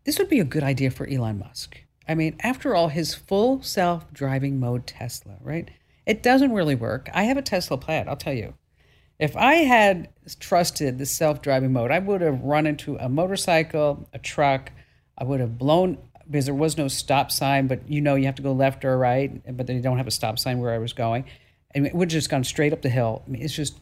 This 0.04 0.18
would 0.18 0.28
be 0.28 0.40
a 0.40 0.44
good 0.44 0.62
idea 0.62 0.90
for 0.90 1.06
Elon 1.08 1.38
Musk. 1.38 1.78
I 2.08 2.14
mean, 2.14 2.36
after 2.40 2.74
all, 2.74 2.88
his 2.88 3.14
full 3.14 3.62
self 3.62 4.12
driving 4.12 4.58
mode 4.58 4.86
Tesla, 4.86 5.36
right? 5.40 5.70
It 6.04 6.22
doesn't 6.22 6.52
really 6.52 6.74
work. 6.74 7.08
I 7.14 7.24
have 7.24 7.36
a 7.36 7.42
Tesla 7.42 7.78
Plaid, 7.78 8.08
I'll 8.08 8.16
tell 8.16 8.32
you. 8.32 8.54
If 9.18 9.36
I 9.36 9.54
had 9.54 10.08
trusted 10.40 10.98
the 10.98 11.06
self 11.06 11.42
driving 11.42 11.72
mode, 11.72 11.92
I 11.92 12.00
would 12.00 12.20
have 12.22 12.40
run 12.40 12.66
into 12.66 12.96
a 12.96 13.08
motorcycle, 13.08 14.08
a 14.12 14.18
truck. 14.18 14.72
I 15.16 15.24
would 15.24 15.40
have 15.40 15.58
blown 15.58 15.98
because 16.28 16.46
there 16.46 16.54
was 16.54 16.76
no 16.76 16.88
stop 16.88 17.30
sign, 17.30 17.66
but 17.66 17.88
you 17.88 18.00
know 18.00 18.14
you 18.14 18.26
have 18.26 18.34
to 18.36 18.42
go 18.42 18.52
left 18.52 18.84
or 18.84 18.96
right, 18.96 19.56
but 19.56 19.66
they 19.66 19.78
don't 19.80 19.98
have 19.98 20.06
a 20.06 20.12
stop 20.12 20.38
sign 20.38 20.58
where 20.58 20.72
I 20.72 20.78
was 20.78 20.92
going. 20.92 21.24
And 21.74 21.86
it 21.86 21.94
would 21.94 22.10
have 22.10 22.18
just 22.18 22.30
gone 22.30 22.44
straight 22.44 22.72
up 22.72 22.82
the 22.82 22.88
hill. 22.88 23.22
I 23.26 23.30
mean, 23.30 23.42
it's 23.42 23.54
just 23.54 23.78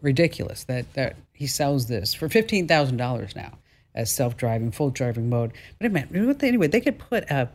ridiculous 0.00 0.64
that, 0.64 0.92
that 0.94 1.16
he 1.32 1.46
sells 1.46 1.86
this 1.86 2.14
for 2.14 2.28
$15,000 2.28 3.36
now 3.36 3.58
as 3.94 4.10
self-driving, 4.10 4.72
full 4.72 4.90
driving 4.90 5.28
mode. 5.28 5.52
But 5.78 5.86
it 5.86 5.92
meant, 5.92 6.42
anyway, 6.42 6.66
they 6.66 6.80
could 6.80 6.98
put 6.98 7.30
a 7.30 7.50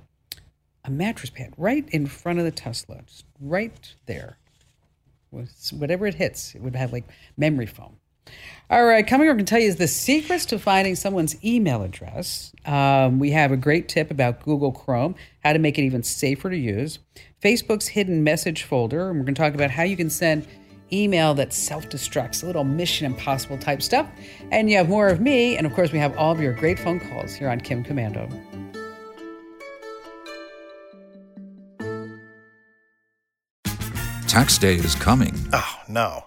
a 0.87 0.89
mattress 0.89 1.29
pad 1.29 1.53
right 1.57 1.87
in 1.89 2.07
front 2.07 2.39
of 2.39 2.45
the 2.45 2.51
Tesla, 2.51 3.01
just 3.05 3.25
right 3.41 3.93
there. 4.05 4.37
Whatever 5.71 6.07
it 6.07 6.15
hits, 6.15 6.55
it 6.55 6.61
would 6.61 6.75
have 6.75 6.93
like 6.93 7.03
memory 7.35 7.65
foam. 7.65 7.97
All 8.69 8.83
right, 8.83 9.07
coming 9.07 9.29
up, 9.29 9.35
I 9.35 9.37
can 9.37 9.45
tell 9.45 9.59
you 9.59 9.69
is 9.69 9.77
the 9.77 9.87
secrets 9.87 10.45
to 10.47 10.59
finding 10.59 10.95
someone's 10.95 11.41
email 11.43 11.83
address. 11.83 12.53
Um, 12.65 13.17
we 13.17 13.31
have 13.31 13.53
a 13.53 13.57
great 13.57 13.87
tip 13.87 14.11
about 14.11 14.43
Google 14.43 14.73
Chrome, 14.73 15.15
how 15.43 15.53
to 15.53 15.59
make 15.59 15.79
it 15.79 15.83
even 15.83 16.03
safer 16.03 16.49
to 16.49 16.57
use. 16.57 16.99
Facebook's 17.41 17.87
hidden 17.87 18.25
message 18.25 18.63
folder, 18.63 19.09
and 19.09 19.19
we're 19.19 19.25
going 19.25 19.35
to 19.35 19.41
talk 19.41 19.53
about 19.53 19.71
how 19.71 19.83
you 19.83 19.95
can 19.95 20.09
send 20.09 20.45
email 20.91 21.33
that 21.35 21.53
self 21.53 21.87
destructs, 21.89 22.43
a 22.43 22.45
little 22.45 22.63
Mission 22.63 23.05
Impossible 23.05 23.57
type 23.57 23.81
stuff. 23.81 24.09
And 24.51 24.69
you 24.69 24.77
have 24.77 24.89
more 24.89 25.07
of 25.07 25.21
me. 25.21 25.57
And 25.57 25.65
of 25.65 25.73
course, 25.73 25.91
we 25.91 25.99
have 25.99 26.17
all 26.17 26.31
of 26.31 26.41
your 26.41 26.53
great 26.53 26.79
phone 26.79 26.99
calls 26.99 27.33
here 27.33 27.49
on 27.49 27.61
Kim 27.61 27.83
Komando. 27.83 28.29
Tax 34.27 34.57
day 34.57 34.75
is 34.75 34.93
coming. 34.93 35.33
Oh, 35.53 35.75
no. 35.87 36.26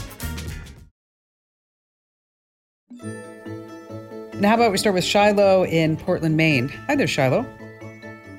Now, 4.41 4.49
how 4.49 4.55
about 4.55 4.71
we 4.71 4.79
start 4.79 4.95
with 4.95 5.03
Shiloh 5.03 5.65
in 5.65 5.97
Portland, 5.97 6.35
Maine? 6.35 6.69
Hi 6.87 6.95
there, 6.95 7.05
Shiloh. 7.05 7.45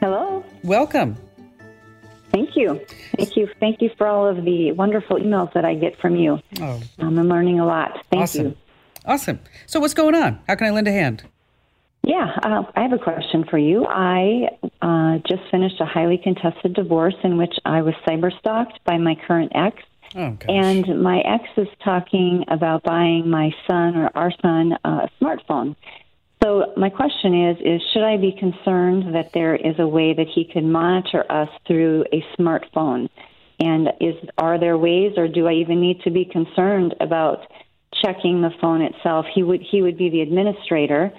Hello. 0.01 0.45
Welcome. 0.65 1.17
Thank 2.33 2.57
you. 2.57 2.81
Thank 3.17 3.37
you. 3.37 3.49
Thank 3.61 3.81
you 3.81 3.89
for 3.97 4.09
all 4.09 4.27
of 4.27 4.45
the 4.45 4.73
wonderful 4.73 5.19
emails 5.19 5.53
that 5.53 5.65
I 5.65 5.77
get 5.77 5.97
from 6.01 6.17
you. 6.17 6.41
Oh. 6.61 6.81
Um, 6.99 7.21
I'm 7.21 7.29
learning 7.29 7.61
a 7.61 7.67
lot. 7.67 8.05
Thank 8.11 8.25
awesome. 8.25 8.47
you. 8.47 8.57
Awesome. 9.07 9.39
So, 9.67 9.79
what's 9.79 9.95
going 9.95 10.17
on? 10.17 10.41
How 10.49 10.57
can 10.57 10.67
I 10.67 10.71
lend 10.71 10.89
a 10.89 10.93
hand? 10.93 11.23
Yeah, 12.03 12.37
uh, 12.43 12.65
I 12.75 12.83
have 12.83 12.93
a 12.93 12.99
question 12.99 13.45
for 13.49 13.59
you. 13.59 13.87
I 13.87 14.49
uh, 14.83 15.19
just 15.19 15.49
finished 15.53 15.81
a 15.81 15.87
highly 15.87 16.19
contested 16.19 16.75
divorce 16.75 17.15
in 17.23 17.37
which 17.37 17.55
I 17.65 17.83
was 17.83 17.95
cyber 18.05 18.37
stalked 18.41 18.83
by 18.85 18.99
my 18.99 19.15
current 19.29 19.53
ex. 19.55 19.77
Oh, 20.15 20.37
and 20.49 21.03
my 21.03 21.21
ex 21.21 21.45
is 21.57 21.69
talking 21.83 22.45
about 22.49 22.83
buying 22.83 23.31
my 23.31 23.51
son 23.67 23.97
or 23.97 24.11
our 24.15 24.31
son 24.43 24.73
uh, 24.85 25.07
a 25.07 25.25
smartphone. 25.25 25.75
So 26.43 26.73
my 26.77 26.91
question 26.91 27.49
is: 27.49 27.57
Is 27.65 27.81
should 27.93 28.03
I 28.03 28.17
be 28.17 28.33
concerned 28.33 29.15
that 29.15 29.31
there 29.33 29.55
is 29.55 29.79
a 29.79 29.87
way 29.87 30.13
that 30.13 30.27
he 30.35 30.45
can 30.45 30.71
monitor 30.71 31.25
us 31.31 31.49
through 31.67 32.05
a 32.13 32.23
smartphone? 32.39 33.09
And 33.61 33.89
is 34.01 34.17
are 34.39 34.59
there 34.59 34.77
ways, 34.77 35.13
or 35.17 35.29
do 35.29 35.47
I 35.47 35.53
even 35.55 35.81
need 35.81 36.03
to 36.03 36.11
be 36.11 36.25
concerned 36.25 36.95
about 37.01 37.47
checking 38.03 38.43
the 38.43 38.51
phone 38.61 38.83
itself? 38.83 39.27
He 39.35 39.43
would 39.43 39.63
he 39.63 39.83
would 39.83 39.97
be 39.97 40.11
the 40.11 40.21
administrator. 40.21 41.13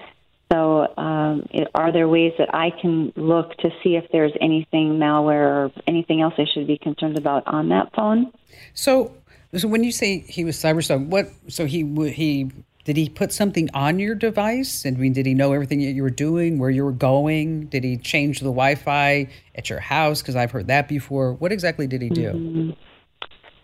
So, 0.54 0.88
um, 0.98 1.48
are 1.74 1.92
there 1.92 2.08
ways 2.08 2.34
that 2.38 2.54
I 2.54 2.70
can 2.80 3.12
look 3.16 3.58
to 3.58 3.72
see 3.84 3.96
if 3.96 4.06
there's 4.12 4.34
anything 4.40 5.00
malware 5.00 5.48
or 5.48 5.72
anything 5.88 6.22
else 6.22 6.36
I 6.38 6.46
should 6.54 6.68
be 6.68 6.78
concerned 6.78 7.18
about 7.18 7.48
on 7.48 7.70
that 7.70 7.92
phone? 7.96 8.32
So, 8.76 9.16
so 9.56 9.68
when 9.68 9.84
you 9.84 9.92
say 9.92 10.20
he 10.20 10.46
was 10.46 10.56
cyberstalked, 10.56 11.08
what? 11.08 11.28
So 11.48 11.66
he 11.66 11.84
he 12.12 12.52
did 12.86 12.98
he 12.98 13.10
put 13.10 13.34
something 13.34 13.68
on 13.74 13.98
your 13.98 14.14
device? 14.14 14.86
I 14.86 14.92
mean, 14.92 15.14
did 15.14 15.26
he 15.26 15.34
know 15.34 15.54
everything 15.54 15.80
that 15.80 15.94
you 15.94 16.04
were 16.04 16.12
doing, 16.12 16.60
where 16.60 16.70
you 16.70 16.84
were 16.84 16.92
going? 16.92 17.66
Did 17.66 17.84
he 17.84 17.98
change 17.98 18.40
the 18.40 18.46
Wi-Fi 18.46 19.30
at 19.56 19.70
your 19.72 19.80
house? 19.80 20.22
Because 20.22 20.36
I've 20.36 20.52
heard 20.52 20.68
that 20.68 20.88
before. 20.88 21.34
What 21.34 21.52
exactly 21.52 21.88
did 21.88 22.04
he 22.04 22.10
do? 22.10 22.32
Mm-hmm. 22.32 22.72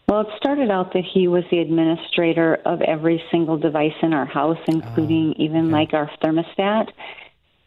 Well, 0.10 0.22
it 0.22 0.28
started 0.38 0.72
out 0.72 0.94
that 0.94 1.04
he 1.14 1.28
was 1.28 1.44
the 1.52 1.60
administrator 1.60 2.56
of 2.66 2.82
every 2.82 3.22
single 3.30 3.58
device 3.58 3.94
in 4.02 4.12
our 4.12 4.26
house, 4.26 4.58
including 4.66 5.36
oh, 5.38 5.44
even 5.44 5.66
okay. 5.68 5.72
like 5.72 5.94
our 5.94 6.10
thermostat. 6.24 6.88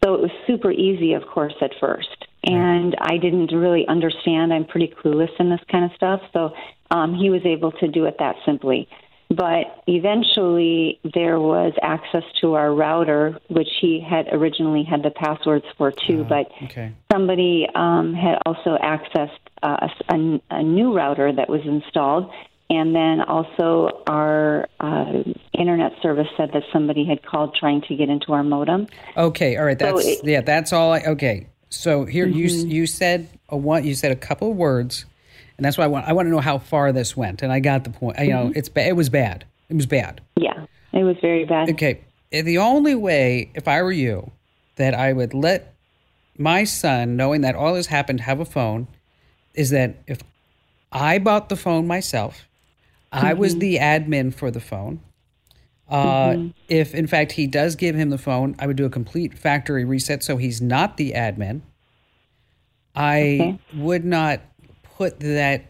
So 0.03 0.15
it 0.15 0.19
was 0.19 0.31
super 0.45 0.69
easy, 0.69 1.13
of 1.13 1.23
course, 1.25 1.53
at 1.61 1.71
first. 1.79 2.25
And 2.43 2.97
I 2.99 3.17
didn't 3.17 3.53
really 3.53 3.87
understand. 3.87 4.53
I'm 4.53 4.65
pretty 4.65 4.93
clueless 4.93 5.31
in 5.39 5.49
this 5.49 5.61
kind 5.71 5.85
of 5.85 5.91
stuff. 5.95 6.19
So 6.33 6.51
um, 6.91 7.15
he 7.15 7.29
was 7.29 7.45
able 7.45 7.71
to 7.71 7.87
do 7.87 8.03
it 8.03 8.17
that 8.19 8.35
simply. 8.45 8.89
But 9.35 9.83
eventually, 9.87 10.99
there 11.13 11.39
was 11.39 11.73
access 11.81 12.23
to 12.41 12.53
our 12.55 12.73
router, 12.73 13.39
which 13.49 13.69
he 13.79 13.99
had 13.99 14.27
originally 14.31 14.83
had 14.83 15.03
the 15.03 15.11
passwords 15.11 15.65
for 15.77 15.91
too. 15.91 16.21
Uh, 16.21 16.23
but 16.23 16.51
okay. 16.63 16.91
somebody 17.11 17.67
um, 17.73 18.13
had 18.13 18.37
also 18.45 18.77
accessed 18.77 19.29
uh, 19.61 19.87
a, 20.09 20.41
a, 20.51 20.63
new 20.63 20.93
router 20.93 21.31
that 21.31 21.49
was 21.49 21.61
installed. 21.65 22.31
And 22.69 22.95
then 22.95 23.21
also, 23.21 24.03
our 24.07 24.67
uh, 24.79 25.23
internet 25.57 25.93
service 26.01 26.27
said 26.35 26.51
that 26.53 26.63
somebody 26.71 27.05
had 27.05 27.23
called 27.23 27.55
trying 27.59 27.81
to 27.83 27.95
get 27.95 28.09
into 28.09 28.33
our 28.33 28.43
modem. 28.43 28.87
Okay, 29.15 29.57
all 29.57 29.65
right. 29.65 29.77
That's 29.77 30.03
so 30.03 30.09
it, 30.09 30.19
yeah. 30.23 30.41
That's 30.41 30.73
all. 30.73 30.93
I, 30.93 31.01
okay. 31.01 31.47
So 31.69 32.05
here 32.05 32.27
mm-hmm. 32.27 32.37
you 32.37 32.47
you 32.67 32.87
said 32.87 33.29
a 33.49 33.57
one. 33.57 33.83
You 33.83 33.95
said 33.95 34.11
a 34.11 34.15
couple 34.15 34.51
of 34.51 34.57
words, 34.57 35.05
and 35.63 35.67
that's 35.67 35.77
why 35.77 35.85
I 35.85 35.87
want. 35.87 36.05
I 36.09 36.11
want 36.11 36.25
to 36.25 36.29
know 36.29 36.41
how 36.41 36.57
far 36.57 36.91
this 36.91 37.15
went. 37.15 37.41
And 37.41 37.49
I 37.49 37.61
got 37.61 37.85
the 37.85 37.89
point. 37.89 38.17
Mm-hmm. 38.17 38.25
You 38.25 38.33
know, 38.33 38.45
mm-hmm. 38.47 38.57
it's 38.57 38.69
it 38.75 38.97
was 38.97 39.07
bad. 39.07 39.45
It 39.69 39.77
was 39.77 39.85
bad. 39.85 40.19
Yeah, 40.35 40.65
it 40.91 41.05
was 41.05 41.15
very 41.21 41.45
bad. 41.45 41.69
Okay. 41.69 42.01
the 42.31 42.57
only 42.57 42.95
way, 42.95 43.49
if 43.55 43.65
I 43.65 43.81
were 43.81 43.93
you, 43.93 44.29
that 44.75 44.93
I 44.93 45.13
would 45.13 45.33
let 45.33 45.73
my 46.37 46.65
son, 46.65 47.15
knowing 47.15 47.41
that 47.41 47.55
all 47.55 47.75
this 47.75 47.85
happened, 47.87 48.19
have 48.19 48.41
a 48.41 48.45
phone, 48.45 48.89
is 49.53 49.69
that 49.69 49.95
if 50.05 50.19
I 50.91 51.17
bought 51.17 51.47
the 51.47 51.55
phone 51.55 51.87
myself, 51.87 52.45
I 53.13 53.33
was 53.33 53.55
the 53.55 53.77
admin 53.77 54.33
for 54.33 54.51
the 54.51 54.59
phone. 54.59 54.99
Uh, 55.87 56.47
If 56.67 56.93
in 56.93 57.07
fact 57.07 57.33
he 57.33 57.47
does 57.47 57.77
give 57.77 57.95
him 57.95 58.09
the 58.09 58.17
phone, 58.17 58.57
I 58.59 58.67
would 58.67 58.75
do 58.75 58.85
a 58.85 58.89
complete 58.89 59.37
factory 59.37 59.85
reset 59.85 60.23
so 60.23 60.35
he's 60.35 60.61
not 60.61 60.97
the 60.97 61.13
admin. 61.13 61.61
I 62.95 63.59
would 63.73 64.03
not 64.03 64.41
put 64.97 65.19
that 65.19 65.65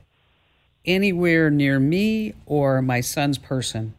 anywhere 0.85 1.49
near 1.49 1.79
me 1.79 2.33
or 2.45 2.81
my 2.81 3.01
son's 3.01 3.37
person 3.37 3.93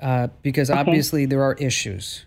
uh, 0.00 0.28
because 0.42 0.70
obviously 0.70 1.26
there 1.26 1.42
are 1.42 1.54
issues. 1.54 2.26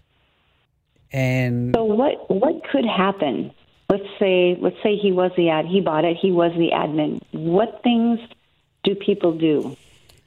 And 1.11 1.75
So 1.75 1.83
what 1.83 2.29
what 2.31 2.63
could 2.71 2.85
happen? 2.85 3.51
Let's 3.89 4.07
say 4.17 4.57
let's 4.59 4.77
say 4.81 4.97
he 4.97 5.11
was 5.11 5.31
the 5.37 5.49
ad 5.49 5.65
he 5.65 5.81
bought 5.81 6.05
it 6.05 6.17
he 6.19 6.31
was 6.31 6.51
the 6.53 6.71
admin. 6.73 7.21
What 7.31 7.81
things 7.83 8.19
do 8.83 8.95
people 8.95 9.37
do? 9.37 9.77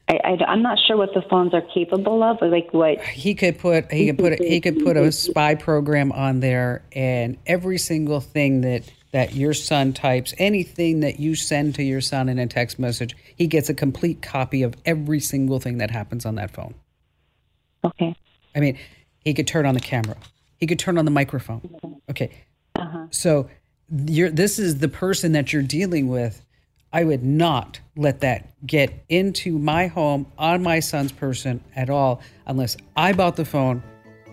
I, 0.09 0.21
I, 0.25 0.53
am 0.53 0.63
not 0.63 0.79
sure 0.87 0.97
what 0.97 1.13
the 1.13 1.23
phones 1.29 1.53
are 1.53 1.61
capable 1.75 2.23
of, 2.23 2.39
or 2.41 2.49
like 2.49 2.73
what. 2.73 3.01
he 3.03 3.35
could 3.35 3.59
put 3.59 3.93
he 3.93 4.07
could 4.07 4.19
put 4.19 4.39
he 4.43 4.61
could 4.61 4.83
put 4.83 4.97
a 4.97 5.13
spy 5.13 5.55
program 5.55 6.13
on 6.13 6.41
there, 6.41 6.83
and 6.93 7.37
every 7.47 7.77
single 7.77 8.21
thing 8.21 8.63
that 8.63 8.91
that 9.13 9.35
your 9.35 9.55
son 9.55 9.93
types, 9.93 10.35
anything 10.39 11.01
that 11.01 11.19
you 11.19 11.35
send 11.35 11.75
to 11.77 11.83
your 11.83 12.01
son 12.01 12.29
in 12.29 12.39
a 12.39 12.47
text 12.47 12.79
message, 12.79 13.17
he 13.37 13.47
gets 13.47 13.69
a 13.69 13.75
complete 13.75 14.21
copy 14.21 14.63
of 14.63 14.75
every 14.85 15.21
single 15.21 15.61
thing 15.61 15.79
that 15.79 15.91
happens 15.91 16.27
on 16.27 16.35
that 16.35 16.51
phone. 16.51 16.75
Okay. 17.85 18.15
I 18.55 18.61
mean, 18.61 18.79
he 19.25 19.35
could 19.35 19.47
turn 19.47 19.67
on 19.67 19.75
the 19.75 19.81
camera. 19.81 20.17
He 20.59 20.67
could 20.67 20.79
turn 20.79 20.99
on 20.99 21.05
the 21.05 21.11
microphone. 21.11 22.01
Okay. 22.11 22.31
Uh-huh. 22.75 23.07
So 23.11 23.49
you're 23.91 24.31
this 24.31 24.59
is 24.59 24.79
the 24.79 24.89
person 24.89 25.33
that 25.33 25.53
you're 25.53 25.63
dealing 25.63 26.09
with. 26.09 26.45
I 26.93 27.05
would 27.05 27.23
not 27.23 27.81
let 27.97 28.21
that 28.21 28.67
get 28.67 29.05
into 29.09 29.59
my 29.59 29.89
home 29.89 30.27
on 30.39 30.63
my 30.63 30.81
son's 30.81 31.13
person 31.13 31.63
at 31.77 31.91
all 31.91 32.23
unless 32.47 32.77
I 32.97 33.13
bought 33.13 33.37
the 33.37 33.45
phone 33.45 33.83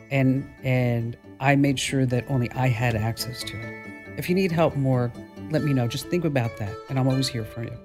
and 0.10 0.50
and 0.64 1.18
I 1.40 1.56
made 1.56 1.80
sure 1.80 2.06
that 2.06 2.26
only 2.30 2.50
I 2.52 2.70
had 2.70 2.96
access 2.96 3.44
to 3.44 3.60
it. 3.60 3.85
If 4.18 4.30
you 4.30 4.36
need 4.36 4.52
help 4.52 4.76
more, 4.76 5.12
let 5.52 5.64
me 5.64 5.74
know. 5.74 5.88
Just 5.88 6.08
think 6.08 6.26
about 6.26 6.58
that 6.58 6.74
and 6.90 6.98
I'm 6.98 7.08
always 7.08 7.28
here 7.28 7.46
for 7.46 7.64
you. 7.64 7.85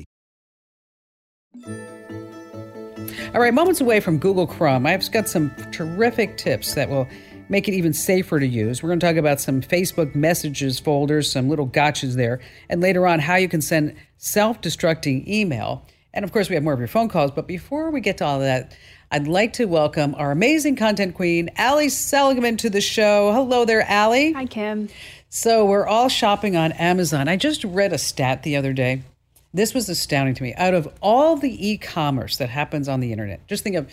All 3.33 3.39
right, 3.39 3.53
moments 3.53 3.81
away 3.81 3.99
from 3.99 4.17
Google 4.17 4.47
Chrome. 4.47 4.85
I've 4.85 5.09
got 5.11 5.27
some 5.27 5.51
terrific 5.71 6.37
tips 6.37 6.75
that 6.75 6.89
will 6.89 7.07
make 7.49 7.67
it 7.67 7.73
even 7.73 7.93
safer 7.93 8.39
to 8.39 8.47
use. 8.47 8.81
We're 8.81 8.89
going 8.89 8.99
to 8.99 9.05
talk 9.05 9.17
about 9.17 9.41
some 9.41 9.61
Facebook 9.61 10.15
messages 10.15 10.79
folders, 10.79 11.31
some 11.31 11.49
little 11.49 11.67
gotchas 11.67 12.15
there, 12.15 12.39
and 12.69 12.81
later 12.81 13.05
on 13.05 13.19
how 13.19 13.35
you 13.35 13.49
can 13.49 13.61
send 13.61 13.95
self 14.17 14.61
destructing 14.61 15.27
email. 15.27 15.85
And 16.13 16.25
of 16.25 16.31
course, 16.31 16.49
we 16.49 16.55
have 16.55 16.63
more 16.63 16.73
of 16.73 16.79
your 16.79 16.87
phone 16.87 17.09
calls. 17.09 17.31
But 17.31 17.47
before 17.47 17.91
we 17.91 18.01
get 18.01 18.17
to 18.19 18.25
all 18.25 18.35
of 18.35 18.41
that, 18.41 18.75
I'd 19.11 19.27
like 19.27 19.53
to 19.53 19.65
welcome 19.65 20.15
our 20.15 20.31
amazing 20.31 20.77
content 20.77 21.15
queen, 21.15 21.49
Allie 21.57 21.89
Seligman, 21.89 22.57
to 22.57 22.69
the 22.69 22.81
show. 22.81 23.33
Hello 23.33 23.65
there, 23.65 23.83
Allie. 23.83 24.31
Hi, 24.33 24.45
Kim. 24.45 24.89
So 25.29 25.65
we're 25.65 25.87
all 25.87 26.09
shopping 26.09 26.55
on 26.55 26.71
Amazon. 26.73 27.27
I 27.27 27.35
just 27.35 27.63
read 27.63 27.93
a 27.93 27.97
stat 27.97 28.43
the 28.43 28.55
other 28.55 28.73
day. 28.73 29.03
This 29.53 29.73
was 29.73 29.89
astounding 29.89 30.35
to 30.35 30.43
me. 30.43 30.53
Out 30.55 30.73
of 30.73 30.87
all 31.01 31.35
the 31.35 31.69
e-commerce 31.69 32.37
that 32.37 32.49
happens 32.49 32.87
on 32.87 33.01
the 33.01 33.11
internet, 33.11 33.45
just 33.47 33.63
think 33.63 33.75
of 33.75 33.91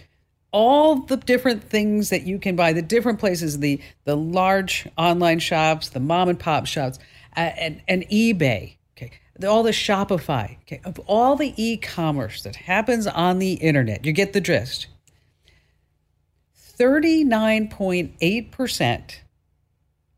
all 0.51 1.01
the 1.01 1.17
different 1.17 1.63
things 1.65 2.11
that 2.11 2.23
you 2.23 2.39
can 2.39 2.57
buy, 2.57 2.73
the 2.73 2.81
different 2.81 3.19
places, 3.19 3.59
the 3.59 3.81
the 4.05 4.17
large 4.17 4.89
online 4.97 5.41
shops, 5.41 5.91
the 5.91 6.01
mom 6.01 6.29
and 6.29 6.39
pop 6.39 6.67
shops, 6.67 6.99
uh, 7.37 7.41
and, 7.41 7.83
and 7.89 8.09
eBay. 8.09 8.77
Okay, 8.97 9.11
all 9.47 9.63
the 9.63 9.73
Shopify. 9.73 10.57
Okay, 10.63 10.81
of 10.85 10.99
all 11.01 11.37
the 11.37 11.53
e-commerce 11.57 12.43
that 12.45 12.57
happens 12.57 13.07
on 13.07 13.41
the 13.41 13.55
internet, 13.55 14.07
you 14.07 14.13
get 14.13 14.33
the 14.33 14.41
gist. 14.41 14.87
Thirty-nine 16.55 17.69
point 17.69 18.15
eight 18.21 18.53
percent 18.53 19.23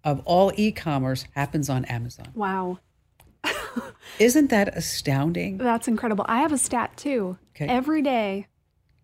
of 0.05 0.20
all 0.26 0.53
e-commerce 0.57 1.24
happens 1.35 1.68
on 1.68 1.85
Amazon. 1.87 2.29
Wow. 2.35 2.79
Isn't 4.18 4.50
that 4.50 4.76
astounding? 4.76 5.59
That's 5.59 5.88
incredible. 5.88 6.26
I 6.29 6.40
have 6.40 6.53
a 6.53 6.59
stat 6.59 6.96
too. 6.96 7.38
Okay. 7.57 7.66
Every 7.66 8.03
day, 8.03 8.46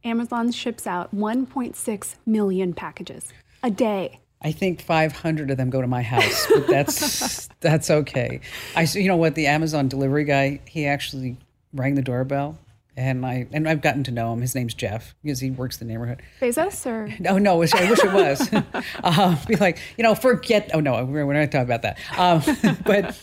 Amazon 0.05 0.53
ships 0.53 0.87
out 0.87 1.15
1.6 1.15 2.15
million 2.27 2.75
packages 2.75 3.33
a 3.63 3.71
day. 3.71 4.21
I 4.43 4.53
think 4.53 4.83
500 4.83 5.51
of 5.51 5.57
them 5.57 5.71
go 5.71 5.81
to 5.81 5.87
my 5.87 6.03
house, 6.03 6.47
but 6.53 6.67
that's 6.67 7.49
that's 7.61 7.91
okay. 7.91 8.41
I 8.77 8.87
you 8.93 9.09
know 9.09 9.17
what 9.17 9.35
the 9.35 9.47
Amazon 9.47 9.89
delivery 9.89 10.25
guy, 10.25 10.61
he 10.67 10.87
actually 10.87 11.39
rang 11.73 11.95
the 11.95 12.03
doorbell 12.03 12.59
and 12.97 13.27
I 13.27 13.47
and 13.53 13.69
I've 13.69 13.83
gotten 13.83 14.05
to 14.05 14.11
know 14.11 14.33
him. 14.33 14.41
His 14.41 14.55
name's 14.55 14.75
Jeff 14.75 15.15
because 15.23 15.41
he 15.41 15.51
works 15.51 15.77
the 15.77 15.85
neighborhood. 15.85 16.23
Bezos 16.41 16.87
or 16.87 17.15
No, 17.21 17.39
no, 17.39 17.57
I 17.57 17.57
wish 17.57 17.75
it 17.75 18.13
was. 18.13 18.53
um, 19.05 19.39
be 19.47 19.57
like, 19.57 19.79
you 19.99 20.03
know, 20.03 20.15
forget. 20.15 20.71
Oh 20.73 20.81
no, 20.81 21.05
we're, 21.05 21.27
we're 21.27 21.35
not 21.35 21.53
talking 21.53 21.71
about 21.71 21.83
that. 21.83 21.99
Um, 22.19 22.43
but 22.85 23.19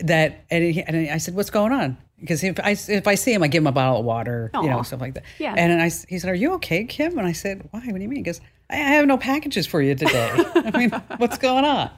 that, 0.00 0.44
and, 0.50 0.64
he, 0.64 0.82
and 0.82 1.10
I 1.10 1.18
said, 1.18 1.34
what's 1.34 1.50
going 1.50 1.72
on? 1.72 1.96
Because 2.20 2.42
if 2.42 2.58
I 2.60 2.70
if 2.88 3.06
I 3.06 3.16
see 3.16 3.34
him, 3.34 3.42
I 3.42 3.48
give 3.48 3.62
him 3.62 3.66
a 3.66 3.72
bottle 3.72 3.98
of 4.00 4.04
water, 4.06 4.50
you 4.54 4.70
know, 4.70 4.80
stuff 4.82 5.00
like 5.00 5.14
that. 5.14 5.24
Yeah. 5.38 5.54
And 5.58 5.82
I, 5.82 5.90
he 6.08 6.18
said, 6.18 6.30
"Are 6.30 6.34
you 6.34 6.52
okay, 6.54 6.84
Kim?" 6.84 7.18
And 7.18 7.26
I 7.26 7.32
said, 7.32 7.68
"Why? 7.70 7.80
What 7.80 7.96
do 7.96 8.00
you 8.02 8.08
mean?" 8.08 8.16
He 8.16 8.22
goes, 8.22 8.40
"I 8.70 8.76
I 8.76 8.78
have 8.78 9.06
no 9.06 9.18
packages 9.18 9.66
for 9.66 9.82
you 9.82 9.94
today. 9.94 10.30
I 10.54 10.78
mean, 10.78 10.90
what's 11.18 11.36
going 11.36 11.64
on?" 11.66 11.90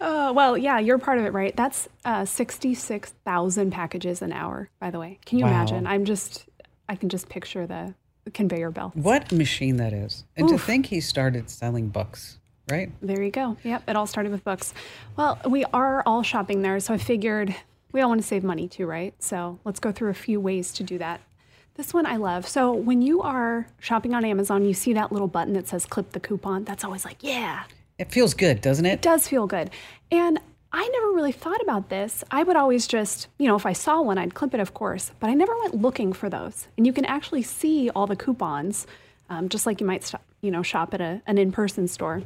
Uh, 0.00 0.32
well, 0.34 0.56
yeah, 0.56 0.78
you're 0.78 0.98
part 0.98 1.18
of 1.18 1.24
it, 1.26 1.32
right? 1.34 1.54
That's 1.54 1.88
uh, 2.04 2.24
66,000 2.24 3.70
packages 3.70 4.22
an 4.22 4.32
hour, 4.32 4.70
by 4.80 4.90
the 4.90 4.98
way. 4.98 5.18
Can 5.26 5.38
you 5.38 5.44
Wow. 5.44 5.50
imagine? 5.50 5.86
I'm 5.86 6.04
just, 6.04 6.46
I 6.88 6.96
can 6.96 7.08
just 7.08 7.28
picture 7.28 7.66
the 7.66 7.94
conveyor 8.32 8.70
belt. 8.70 8.94
What 8.96 9.32
machine 9.32 9.76
that 9.78 9.92
is? 9.92 10.24
And 10.36 10.48
to 10.48 10.58
think 10.58 10.86
he 10.86 11.00
started 11.00 11.50
selling 11.50 11.88
books, 11.88 12.38
right? 12.68 12.90
There 13.02 13.22
you 13.22 13.30
go. 13.30 13.56
Yep, 13.62 13.88
it 13.88 13.96
all 13.96 14.06
started 14.06 14.32
with 14.32 14.44
books. 14.44 14.72
Well, 15.16 15.38
we 15.48 15.64
are 15.72 16.02
all 16.06 16.22
shopping 16.22 16.62
there, 16.62 16.78
so 16.80 16.94
I 16.94 16.98
figured 16.98 17.54
we 17.92 18.00
all 18.00 18.08
want 18.08 18.20
to 18.20 18.26
save 18.26 18.42
money 18.44 18.68
too, 18.68 18.86
right? 18.86 19.14
So 19.18 19.58
let's 19.64 19.80
go 19.80 19.92
through 19.92 20.10
a 20.10 20.14
few 20.14 20.40
ways 20.40 20.72
to 20.74 20.82
do 20.82 20.98
that. 20.98 21.20
This 21.76 21.92
one 21.92 22.06
I 22.06 22.16
love. 22.16 22.46
So 22.46 22.72
when 22.72 23.02
you 23.02 23.22
are 23.22 23.66
shopping 23.80 24.14
on 24.14 24.24
Amazon, 24.24 24.64
you 24.64 24.74
see 24.74 24.92
that 24.92 25.10
little 25.12 25.26
button 25.28 25.54
that 25.54 25.66
says 25.68 25.86
clip 25.86 26.12
the 26.12 26.20
coupon. 26.20 26.64
That's 26.64 26.84
always 26.84 27.04
like, 27.04 27.16
yeah, 27.20 27.64
It 27.98 28.12
feels 28.12 28.32
good, 28.34 28.60
doesn't 28.60 28.86
it? 28.86 28.92
it 28.94 29.02
does 29.02 29.26
feel 29.26 29.46
good. 29.46 29.70
And 30.10 30.38
I 30.72 30.88
never 30.88 31.12
really 31.12 31.32
thought 31.32 31.60
about 31.62 31.88
this. 31.88 32.24
I 32.30 32.42
would 32.42 32.56
always 32.56 32.86
just, 32.88 33.28
you 33.38 33.46
know, 33.46 33.54
if 33.56 33.66
I 33.66 33.72
saw 33.72 34.00
one, 34.02 34.18
I'd 34.18 34.34
clip 34.34 34.54
it, 34.54 34.60
of 34.60 34.74
course, 34.74 35.12
but 35.20 35.30
I 35.30 35.34
never 35.34 35.56
went 35.60 35.74
looking 35.80 36.12
for 36.12 36.28
those. 36.28 36.66
And 36.76 36.84
you 36.86 36.92
can 36.92 37.04
actually 37.04 37.42
see 37.42 37.90
all 37.90 38.06
the 38.08 38.16
coupons, 38.16 38.86
um, 39.28 39.48
just 39.48 39.66
like 39.66 39.80
you 39.80 39.86
might, 39.86 40.12
you 40.40 40.50
know, 40.50 40.62
shop 40.62 40.94
at 40.94 41.00
a, 41.00 41.22
an 41.26 41.38
in-person 41.38 41.86
store. 41.88 42.22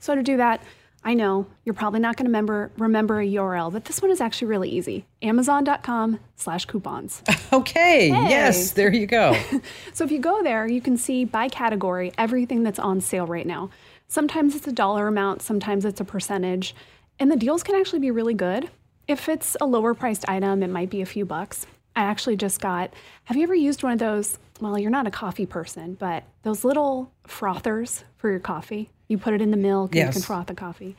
So 0.00 0.14
to 0.14 0.22
do 0.22 0.36
that, 0.36 0.62
I 1.04 1.14
know 1.14 1.46
you're 1.64 1.74
probably 1.74 2.00
not 2.00 2.16
going 2.16 2.24
to 2.24 2.28
remember 2.28 2.70
remember 2.76 3.20
a 3.20 3.26
URL, 3.26 3.72
but 3.72 3.84
this 3.84 4.02
one 4.02 4.10
is 4.10 4.20
actually 4.20 4.48
really 4.48 4.68
easy. 4.68 5.06
Amazon.com 5.22 6.20
slash 6.36 6.66
coupons. 6.66 7.22
Okay. 7.50 8.08
Yes. 8.08 8.72
There 8.72 8.92
you 8.92 9.06
go. 9.06 9.34
So 9.94 10.04
if 10.04 10.10
you 10.12 10.18
go 10.18 10.42
there, 10.42 10.66
you 10.68 10.82
can 10.82 10.98
see 10.98 11.24
by 11.24 11.48
category 11.48 12.12
everything 12.18 12.62
that's 12.62 12.78
on 12.78 13.00
sale 13.00 13.26
right 13.26 13.46
now. 13.46 13.70
Sometimes 14.06 14.54
it's 14.54 14.66
a 14.66 14.72
dollar 14.72 15.08
amount, 15.08 15.40
sometimes 15.40 15.86
it's 15.86 16.00
a 16.00 16.04
percentage, 16.04 16.74
and 17.18 17.30
the 17.30 17.36
deals 17.36 17.62
can 17.62 17.74
actually 17.74 18.00
be 18.00 18.10
really 18.10 18.34
good. 18.34 18.70
If 19.06 19.28
it's 19.30 19.56
a 19.62 19.66
lower 19.66 19.94
priced 19.94 20.28
item, 20.28 20.62
it 20.62 20.68
might 20.68 20.90
be 20.90 21.00
a 21.00 21.06
few 21.06 21.24
bucks. 21.24 21.66
I 21.98 22.02
actually 22.02 22.36
just 22.36 22.60
got, 22.60 22.94
have 23.24 23.36
you 23.36 23.42
ever 23.42 23.56
used 23.56 23.82
one 23.82 23.92
of 23.92 23.98
those? 23.98 24.38
Well, 24.60 24.78
you're 24.78 24.88
not 24.88 25.08
a 25.08 25.10
coffee 25.10 25.46
person, 25.46 25.94
but 25.94 26.22
those 26.44 26.64
little 26.64 27.10
frothers 27.26 28.04
for 28.18 28.30
your 28.30 28.38
coffee. 28.38 28.90
You 29.08 29.18
put 29.18 29.34
it 29.34 29.40
in 29.40 29.50
the 29.50 29.56
milk 29.56 29.96
and 29.96 30.06
you 30.06 30.12
can 30.12 30.22
froth 30.22 30.46
the 30.46 30.54
coffee. 30.54 30.94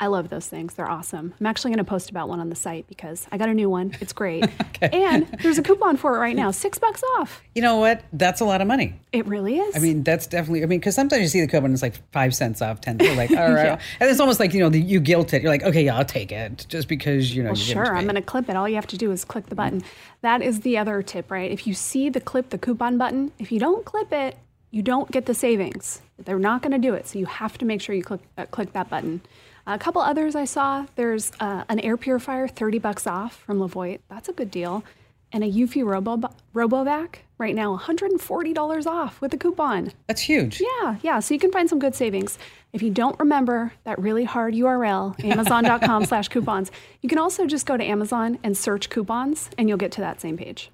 I 0.00 0.06
love 0.06 0.30
those 0.30 0.46
things. 0.46 0.74
They're 0.74 0.90
awesome. 0.90 1.34
I'm 1.38 1.46
actually 1.46 1.72
going 1.72 1.84
to 1.84 1.88
post 1.88 2.08
about 2.08 2.30
one 2.30 2.40
on 2.40 2.48
the 2.48 2.56
site 2.56 2.88
because 2.88 3.26
I 3.30 3.36
got 3.36 3.50
a 3.50 3.54
new 3.54 3.68
one. 3.68 3.94
It's 4.00 4.14
great. 4.14 4.44
And 4.82 5.26
there's 5.42 5.58
a 5.58 5.62
coupon 5.62 5.98
for 5.98 6.16
it 6.16 6.20
right 6.20 6.34
now. 6.34 6.50
Six 6.50 6.78
bucks 6.78 7.02
off. 7.18 7.42
You 7.54 7.60
know 7.60 7.76
what? 7.76 8.02
That's 8.14 8.40
a 8.40 8.46
lot 8.46 8.62
of 8.62 8.66
money. 8.66 8.94
It 9.12 9.26
really 9.26 9.58
is. 9.58 9.76
I 9.76 9.78
mean, 9.78 10.02
that's 10.02 10.26
definitely. 10.26 10.62
I 10.62 10.66
mean, 10.66 10.78
because 10.78 10.94
sometimes 10.94 11.20
you 11.20 11.28
see 11.28 11.42
the 11.42 11.46
coupon, 11.46 11.66
and 11.66 11.74
it's 11.74 11.82
like 11.82 12.00
five 12.12 12.34
cents 12.34 12.62
off, 12.62 12.80
ten. 12.80 12.98
You're 12.98 13.14
like, 13.14 13.30
all 13.36 13.52
right, 13.52 13.78
and 14.00 14.10
it's 14.10 14.20
almost 14.20 14.40
like 14.40 14.54
you 14.54 14.60
know, 14.60 14.70
the, 14.70 14.80
you 14.80 14.98
guilt 14.98 15.34
it. 15.34 15.42
You're 15.42 15.50
like, 15.50 15.64
okay, 15.64 15.84
yeah, 15.84 15.98
I'll 15.98 16.04
take 16.06 16.32
it, 16.32 16.64
just 16.70 16.88
because 16.88 17.36
you 17.36 17.42
know. 17.42 17.50
well, 17.50 17.58
you 17.58 17.64
sure, 17.64 17.94
I'm 17.94 18.04
going 18.04 18.14
to 18.14 18.22
clip 18.22 18.48
it. 18.48 18.56
All 18.56 18.66
you 18.66 18.76
have 18.76 18.86
to 18.86 18.96
do 18.96 19.12
is 19.12 19.22
click 19.22 19.48
the 19.48 19.54
button. 19.54 19.82
That 20.22 20.40
is 20.40 20.60
the 20.60 20.78
other 20.78 21.02
tip, 21.02 21.30
right? 21.30 21.50
If 21.50 21.66
you 21.66 21.74
see 21.74 22.08
the 22.08 22.22
clip 22.22 22.48
the 22.48 22.58
coupon 22.58 22.96
button, 22.96 23.32
if 23.38 23.52
you 23.52 23.60
don't 23.60 23.84
clip 23.84 24.10
it, 24.14 24.38
you 24.70 24.80
don't 24.80 25.10
get 25.10 25.26
the 25.26 25.34
savings. 25.34 26.00
They're 26.18 26.38
not 26.38 26.62
going 26.62 26.72
to 26.72 26.78
do 26.78 26.94
it. 26.94 27.06
So 27.06 27.18
you 27.18 27.26
have 27.26 27.58
to 27.58 27.66
make 27.66 27.82
sure 27.82 27.94
you 27.94 28.02
click, 28.02 28.20
uh, 28.38 28.46
click 28.46 28.72
that 28.72 28.88
button. 28.88 29.20
A 29.74 29.78
couple 29.78 30.02
others 30.02 30.34
I 30.34 30.46
saw 30.46 30.86
there's 30.96 31.30
uh, 31.38 31.62
an 31.68 31.78
air 31.78 31.96
purifier, 31.96 32.48
30 32.48 32.80
bucks 32.80 33.06
off 33.06 33.36
from 33.36 33.58
Levoit. 33.58 34.00
That's 34.08 34.28
a 34.28 34.32
good 34.32 34.50
deal. 34.50 34.82
And 35.32 35.44
a 35.44 35.46
Eufy 35.46 35.84
Robo, 35.84 36.28
RoboVac, 36.54 37.16
right 37.38 37.54
now, 37.54 37.76
$140 37.76 38.86
off 38.86 39.20
with 39.20 39.32
a 39.32 39.36
coupon. 39.36 39.92
That's 40.08 40.22
huge. 40.22 40.60
Yeah, 40.60 40.96
yeah. 41.02 41.20
So 41.20 41.34
you 41.34 41.40
can 41.40 41.52
find 41.52 41.68
some 41.68 41.78
good 41.78 41.94
savings. 41.94 42.36
If 42.72 42.82
you 42.82 42.90
don't 42.90 43.16
remember 43.20 43.72
that 43.84 43.96
really 44.00 44.24
hard 44.24 44.54
URL, 44.54 45.22
amazon.com 45.24 46.04
slash 46.04 46.26
coupons, 46.26 46.72
you 47.00 47.08
can 47.08 47.18
also 47.18 47.46
just 47.46 47.64
go 47.64 47.76
to 47.76 47.84
Amazon 47.84 48.40
and 48.42 48.56
search 48.56 48.90
coupons 48.90 49.50
and 49.56 49.68
you'll 49.68 49.78
get 49.78 49.92
to 49.92 50.00
that 50.00 50.20
same 50.20 50.36
page. 50.36 50.72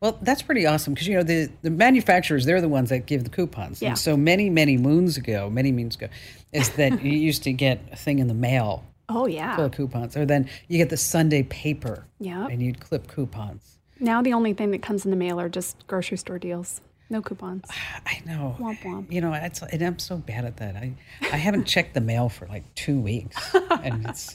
Well, 0.00 0.18
that's 0.22 0.42
pretty 0.42 0.66
awesome 0.66 0.94
because 0.94 1.08
you 1.08 1.16
know 1.16 1.22
the, 1.22 1.50
the 1.62 1.70
manufacturers 1.70 2.44
they're 2.44 2.60
the 2.60 2.68
ones 2.68 2.90
that 2.90 3.06
give 3.06 3.24
the 3.24 3.30
coupons. 3.30 3.80
Yeah. 3.80 3.90
And 3.90 3.98
so 3.98 4.16
many 4.16 4.50
many 4.50 4.76
moons 4.76 5.16
ago, 5.16 5.48
many 5.50 5.72
moons 5.72 5.96
ago, 5.96 6.08
is 6.52 6.70
that 6.70 7.02
you 7.02 7.12
used 7.30 7.42
to 7.44 7.52
get 7.52 7.80
a 7.92 7.96
thing 7.96 8.18
in 8.18 8.28
the 8.28 8.34
mail 8.34 8.84
Oh, 9.08 9.26
yeah. 9.26 9.54
full 9.56 9.66
of 9.66 9.72
coupons, 9.72 10.16
or 10.16 10.26
then 10.26 10.48
you 10.68 10.78
get 10.78 10.90
the 10.90 10.96
Sunday 10.96 11.44
paper. 11.44 12.06
Yep. 12.18 12.50
And 12.50 12.60
you'd 12.62 12.80
clip 12.80 13.06
coupons. 13.06 13.78
Now 14.00 14.20
the 14.20 14.32
only 14.32 14.52
thing 14.52 14.72
that 14.72 14.82
comes 14.82 15.04
in 15.04 15.10
the 15.10 15.16
mail 15.16 15.40
are 15.40 15.48
just 15.48 15.86
grocery 15.86 16.18
store 16.18 16.38
deals. 16.38 16.80
No 17.08 17.22
coupons. 17.22 17.64
I 18.06 18.20
know. 18.26 18.56
Womp 18.58 18.80
womp. 18.82 19.12
You 19.12 19.20
know, 19.20 19.32
it's, 19.32 19.62
and 19.62 19.80
I'm 19.82 19.98
so 20.00 20.16
bad 20.16 20.44
at 20.44 20.56
that. 20.58 20.74
I 20.76 20.92
I 21.22 21.36
haven't 21.36 21.64
checked 21.74 21.94
the 21.94 22.00
mail 22.00 22.28
for 22.28 22.46
like 22.48 22.64
two 22.74 22.98
weeks, 23.00 23.54
and 23.70 24.06
it's 24.08 24.34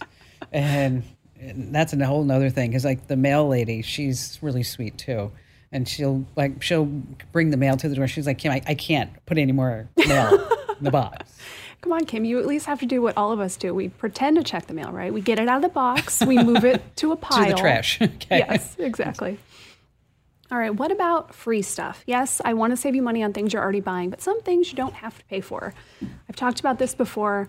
and, 0.54 1.04
and 1.40 1.76
that's 1.76 1.92
a 1.94 2.06
whole 2.06 2.24
nother 2.24 2.50
thing. 2.50 2.70
Because 2.72 2.86
like 2.86 3.08
the 3.08 3.18
mail 3.18 3.48
lady, 3.48 3.82
she's 3.82 4.40
really 4.42 4.64
sweet 4.64 4.98
too, 4.98 5.32
and 5.72 5.88
she'll 5.88 6.26
like 6.36 6.62
she'll 6.62 6.86
bring 7.32 7.50
the 7.52 7.58
mail 7.58 7.78
to 7.78 7.90
the 7.90 7.96
door. 7.96 8.08
She's 8.08 8.28
like, 8.28 8.38
Kim, 8.38 8.52
I, 8.52 8.62
I 8.68 8.76
can't 8.76 9.10
put 9.26 9.38
any 9.38 9.52
more 9.52 9.90
mail 9.98 10.48
in 10.78 10.84
the 10.84 10.92
box. 11.02 11.38
Come 11.82 11.94
on, 11.94 12.06
Kim. 12.06 12.26
You 12.26 12.40
at 12.40 12.46
least 12.46 12.68
have 12.68 12.80
to 12.82 12.86
do 12.86 13.02
what 13.02 13.18
all 13.18 13.32
of 13.32 13.40
us 13.40 13.56
do. 13.56 13.74
We 13.74 13.90
pretend 13.90 14.38
to 14.38 14.44
check 14.44 14.68
the 14.68 14.74
mail, 14.74 14.92
right? 14.92 15.12
We 15.12 15.22
get 15.22 15.40
it 15.40 15.48
out 15.48 15.58
of 15.58 15.62
the 15.64 15.70
box, 15.70 16.22
we 16.22 16.38
move 16.44 16.64
it 16.64 16.96
to 16.98 17.12
a 17.12 17.16
pile. 17.16 17.46
To 17.50 17.52
the 17.54 17.58
trash. 17.60 18.00
Okay. 18.02 18.40
Yes, 18.40 18.76
exactly. 18.78 19.40
All 20.52 20.58
right, 20.58 20.76
what 20.76 20.92
about 20.92 21.34
free 21.34 21.62
stuff? 21.62 22.04
Yes, 22.06 22.42
I 22.44 22.54
want 22.54 22.72
to 22.72 22.78
save 22.78 22.94
you 22.94 23.02
money 23.02 23.24
on 23.24 23.32
things 23.32 23.54
you're 23.54 23.64
already 23.64 23.80
buying, 23.80 24.10
but 24.10 24.22
some 24.22 24.42
things 24.42 24.70
you 24.70 24.76
don't 24.76 24.96
have 24.96 25.18
to 25.18 25.24
pay 25.26 25.40
for. 25.40 25.74
I've 26.30 26.36
talked 26.36 26.60
about 26.60 26.78
this 26.78 26.94
before. 26.94 27.48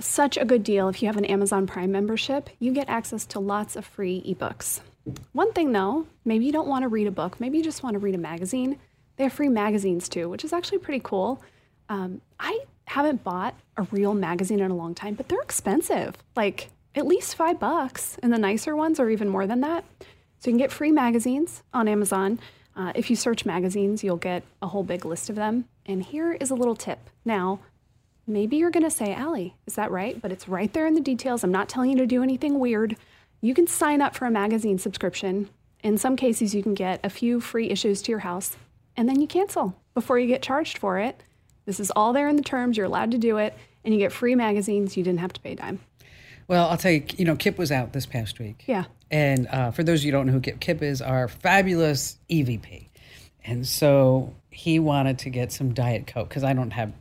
Such 0.00 0.38
a 0.38 0.44
good 0.46 0.62
deal 0.64 0.88
if 0.88 1.02
you 1.02 1.08
have 1.08 1.18
an 1.18 1.26
Amazon 1.26 1.66
Prime 1.66 1.92
membership, 1.92 2.48
you 2.58 2.72
get 2.72 2.88
access 2.88 3.26
to 3.26 3.38
lots 3.38 3.76
of 3.76 3.84
free 3.84 4.22
ebooks. 4.26 4.80
One 5.32 5.52
thing 5.52 5.72
though, 5.72 6.06
maybe 6.24 6.44
you 6.44 6.52
don't 6.52 6.68
want 6.68 6.82
to 6.82 6.88
read 6.88 7.06
a 7.06 7.12
book, 7.12 7.38
maybe 7.40 7.58
you 7.58 7.64
just 7.64 7.82
want 7.82 7.94
to 7.94 7.98
read 7.98 8.14
a 8.14 8.18
magazine. 8.18 8.78
They 9.16 9.24
have 9.24 9.32
free 9.32 9.48
magazines 9.48 10.08
too, 10.08 10.28
which 10.28 10.44
is 10.44 10.52
actually 10.52 10.78
pretty 10.78 11.00
cool. 11.02 11.42
Um, 11.88 12.20
I 12.40 12.60
haven't 12.86 13.24
bought 13.24 13.54
a 13.76 13.82
real 13.84 14.14
magazine 14.14 14.60
in 14.60 14.70
a 14.70 14.76
long 14.76 14.94
time, 14.94 15.14
but 15.14 15.28
they're 15.28 15.40
expensive, 15.40 16.16
like 16.34 16.70
at 16.94 17.06
least 17.06 17.34
five 17.34 17.60
bucks, 17.60 18.16
and 18.22 18.32
the 18.32 18.38
nicer 18.38 18.74
ones 18.74 18.98
are 18.98 19.10
even 19.10 19.28
more 19.28 19.46
than 19.46 19.60
that. 19.60 19.84
So 20.38 20.50
you 20.50 20.52
can 20.52 20.58
get 20.58 20.72
free 20.72 20.92
magazines 20.92 21.62
on 21.72 21.88
Amazon. 21.88 22.38
Uh, 22.74 22.92
if 22.94 23.08
you 23.08 23.16
search 23.16 23.46
magazines, 23.46 24.04
you'll 24.04 24.16
get 24.16 24.42
a 24.60 24.66
whole 24.68 24.82
big 24.82 25.04
list 25.04 25.30
of 25.30 25.36
them. 25.36 25.66
And 25.86 26.02
here 26.02 26.32
is 26.32 26.50
a 26.50 26.54
little 26.54 26.76
tip. 26.76 26.98
Now, 27.24 27.60
maybe 28.26 28.56
you're 28.56 28.70
going 28.70 28.84
to 28.84 28.90
say, 28.90 29.14
Allie, 29.14 29.54
is 29.66 29.74
that 29.76 29.90
right? 29.90 30.20
But 30.20 30.32
it's 30.32 30.48
right 30.48 30.72
there 30.72 30.86
in 30.86 30.94
the 30.94 31.00
details. 31.00 31.42
I'm 31.42 31.52
not 31.52 31.68
telling 31.68 31.90
you 31.90 31.96
to 31.96 32.06
do 32.06 32.22
anything 32.22 32.58
weird. 32.58 32.96
You 33.40 33.54
can 33.54 33.66
sign 33.66 34.00
up 34.00 34.14
for 34.14 34.26
a 34.26 34.30
magazine 34.30 34.78
subscription. 34.78 35.48
In 35.82 35.98
some 35.98 36.16
cases, 36.16 36.54
you 36.54 36.62
can 36.62 36.74
get 36.74 37.00
a 37.04 37.10
few 37.10 37.40
free 37.40 37.70
issues 37.70 38.02
to 38.02 38.12
your 38.12 38.20
house, 38.20 38.56
and 38.96 39.08
then 39.08 39.20
you 39.20 39.26
cancel 39.26 39.76
before 39.94 40.18
you 40.18 40.26
get 40.26 40.42
charged 40.42 40.78
for 40.78 40.98
it. 40.98 41.22
This 41.64 41.80
is 41.80 41.90
all 41.94 42.12
there 42.12 42.28
in 42.28 42.36
the 42.36 42.42
terms. 42.42 42.76
You're 42.76 42.86
allowed 42.86 43.10
to 43.12 43.18
do 43.18 43.36
it, 43.36 43.56
and 43.84 43.92
you 43.92 44.00
get 44.00 44.12
free 44.12 44.34
magazines. 44.34 44.96
You 44.96 45.04
didn't 45.04 45.20
have 45.20 45.32
to 45.34 45.40
pay 45.40 45.52
a 45.52 45.56
dime. 45.56 45.80
Well, 46.48 46.68
I'll 46.68 46.76
tell 46.76 46.92
you, 46.92 47.04
you 47.16 47.24
know, 47.24 47.36
Kip 47.36 47.58
was 47.58 47.72
out 47.72 47.92
this 47.92 48.06
past 48.06 48.38
week. 48.38 48.64
Yeah. 48.66 48.84
And 49.10 49.48
uh, 49.48 49.70
for 49.72 49.82
those 49.82 50.00
of 50.00 50.04
you 50.04 50.12
who 50.12 50.18
don't 50.18 50.26
know 50.26 50.32
who 50.32 50.40
Kip, 50.40 50.60
Kip 50.60 50.82
is 50.82 51.02
our 51.02 51.28
fabulous 51.28 52.18
EVP. 52.30 52.88
And 53.44 53.66
so 53.66 54.34
he 54.50 54.78
wanted 54.78 55.18
to 55.20 55.30
get 55.30 55.52
some 55.52 55.74
Diet 55.74 56.06
Coke 56.06 56.28
because 56.28 56.44
I 56.44 56.52
don't 56.52 56.70
have 56.72 56.92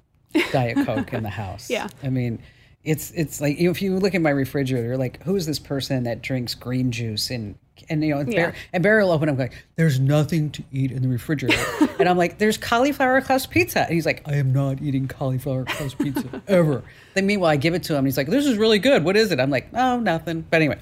Diet 0.52 0.86
Coke 0.86 1.14
in 1.14 1.24
the 1.24 1.30
house. 1.42 1.70
Yeah. 1.70 1.88
I 2.04 2.10
mean, 2.10 2.40
it's 2.86 3.12
it's 3.12 3.42
like 3.42 3.60
you 3.60 3.72
if 3.72 3.82
you 3.82 3.98
look 3.98 4.16
at 4.16 4.22
my 4.22 4.30
refrigerator, 4.30 4.98
like, 4.98 5.22
who 5.24 5.36
is 5.36 5.46
this 5.46 5.60
person 5.60 6.04
that 6.04 6.22
drinks 6.22 6.54
green 6.56 6.92
juice 6.92 7.30
and 7.32 7.56
and 7.90 8.04
you 8.04 8.14
know 8.14 8.22
and, 8.22 8.32
Yeah. 8.32 8.46
Bar- 8.52 8.56
and 8.74 8.84
Barry 8.84 9.04
will 9.04 9.12
open 9.12 9.28
up 9.28 9.38
like, 9.38 9.54
there's 9.76 10.00
nothing 10.00 10.50
to 10.52 10.64
eat 10.72 10.92
in 10.92 11.02
the 11.02 11.08
refrigerator, 11.10 11.62
and 12.00 12.08
I'm 12.08 12.18
like, 12.18 12.38
there's 12.38 12.58
cauliflower 12.58 13.20
crust 13.22 13.52
pizza, 13.52 13.82
and 13.82 13.94
he's 13.94 14.06
like, 14.06 14.26
I 14.28 14.36
am 14.36 14.54
not 14.54 14.82
eating 14.82 15.08
cauliflower 15.08 15.66
crust 15.66 15.98
pizza 15.98 16.42
ever. 16.48 16.84
Then 17.16 17.26
meanwhile, 17.26 17.52
I 17.52 17.58
give 17.58 17.74
it 17.74 17.84
to 17.84 17.94
him, 17.94 18.00
and 18.00 18.08
he's 18.08 18.18
like, 18.18 18.28
this 18.28 18.46
is 18.46 18.58
really 18.58 18.80
good. 18.80 19.04
What 19.04 19.18
is 19.18 19.32
it? 19.32 19.40
I'm 19.42 19.50
like, 19.50 19.68
oh, 19.74 20.00
nothing. 20.00 20.46
But 20.50 20.58
anyway, 20.58 20.80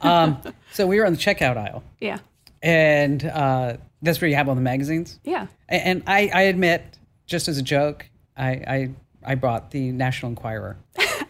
um, 0.00 0.40
so 0.72 0.86
we 0.86 1.00
were 1.00 1.06
on 1.06 1.12
the 1.12 1.18
checkout 1.18 1.56
aisle, 1.56 1.82
Yeah. 2.00 2.18
and 2.62 3.24
uh, 3.24 3.76
that's 4.02 4.20
where 4.20 4.28
you 4.28 4.36
have 4.36 4.48
all 4.48 4.54
the 4.54 4.60
magazines. 4.60 5.18
Yeah. 5.24 5.46
A- 5.68 5.74
And 5.86 6.02
I, 6.06 6.30
I 6.32 6.42
admit, 6.42 6.98
just 7.26 7.48
as 7.48 7.58
a 7.58 7.62
joke, 7.62 8.06
I, 8.36 8.48
I, 8.50 8.90
I 9.24 9.34
brought 9.34 9.70
the 9.72 9.90
National 9.92 10.30
Enquirer. 10.30 10.76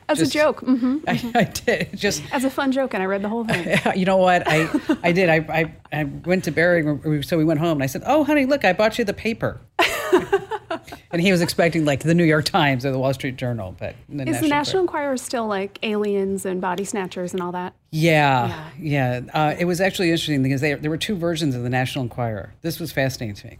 As 0.09 0.19
Just- 0.19 0.35
a 0.35 0.39
joke. 0.39 0.61
Mm-hmm. 0.63 0.99
I, 1.09 1.33
I 1.41 1.45
did 1.45 1.91
just. 1.95 2.23
As 2.33 2.45
a 2.45 2.51
fun 2.51 2.73
joke, 2.73 2.95
and 2.95 3.03
I 3.03 3.07
read 3.07 3.23
the 3.23 3.29
whole 3.29 3.45
thing. 3.45 3.79
You 3.99 4.05
know 4.07 4.17
what? 4.17 4.43
I 4.47 4.69
I 5.03 5.13
did. 5.13 5.29
I, 5.29 5.37
I, 5.37 5.75
I 6.01 6.05
went 6.05 6.45
to 6.45 6.51
Barry, 6.51 7.23
so 7.23 7.37
we 7.37 7.45
went 7.45 7.61
home, 7.61 7.73
and 7.73 7.83
I 7.83 7.87
said, 7.87 8.03
"Oh, 8.07 8.25
honey, 8.25 8.47
look, 8.47 8.65
I 8.65 8.73
bought 8.73 8.99
you 8.99 9.05
the 9.05 9.15
paper." 9.15 9.61
and 11.11 11.21
he 11.21 11.31
was 11.33 11.41
expecting 11.41 11.85
like 11.85 12.01
the 12.01 12.15
New 12.15 12.25
York 12.25 12.45
Times 12.45 12.85
or 12.85 12.91
the 12.91 12.99
Wall 12.99 13.13
Street 13.15 13.37
Journal, 13.37 13.75
but 13.79 13.95
the 14.09 14.29
Is 14.29 14.41
the 14.41 14.49
National 14.49 14.83
Enquirer- 14.83 15.17
still 15.17 15.47
like 15.47 15.79
aliens 15.83 16.45
and 16.45 16.61
body 16.61 16.85
snatchers 16.85 17.33
and 17.33 17.43
all 17.43 17.53
that? 17.53 17.75
Yeah, 17.91 18.71
yeah. 18.79 19.21
Uh, 19.33 19.55
it 19.59 19.65
was 19.65 19.81
actually 19.81 20.11
interesting 20.11 20.43
because 20.43 20.61
they, 20.61 20.75
there 20.75 20.91
were 20.91 20.97
two 20.97 21.17
versions 21.17 21.55
of 21.55 21.63
the 21.63 21.71
National 21.71 22.03
Enquirer. 22.05 22.55
This 22.63 22.79
was 22.81 22.93
fascinating 22.93 23.35
to 23.37 23.47
me. 23.49 23.59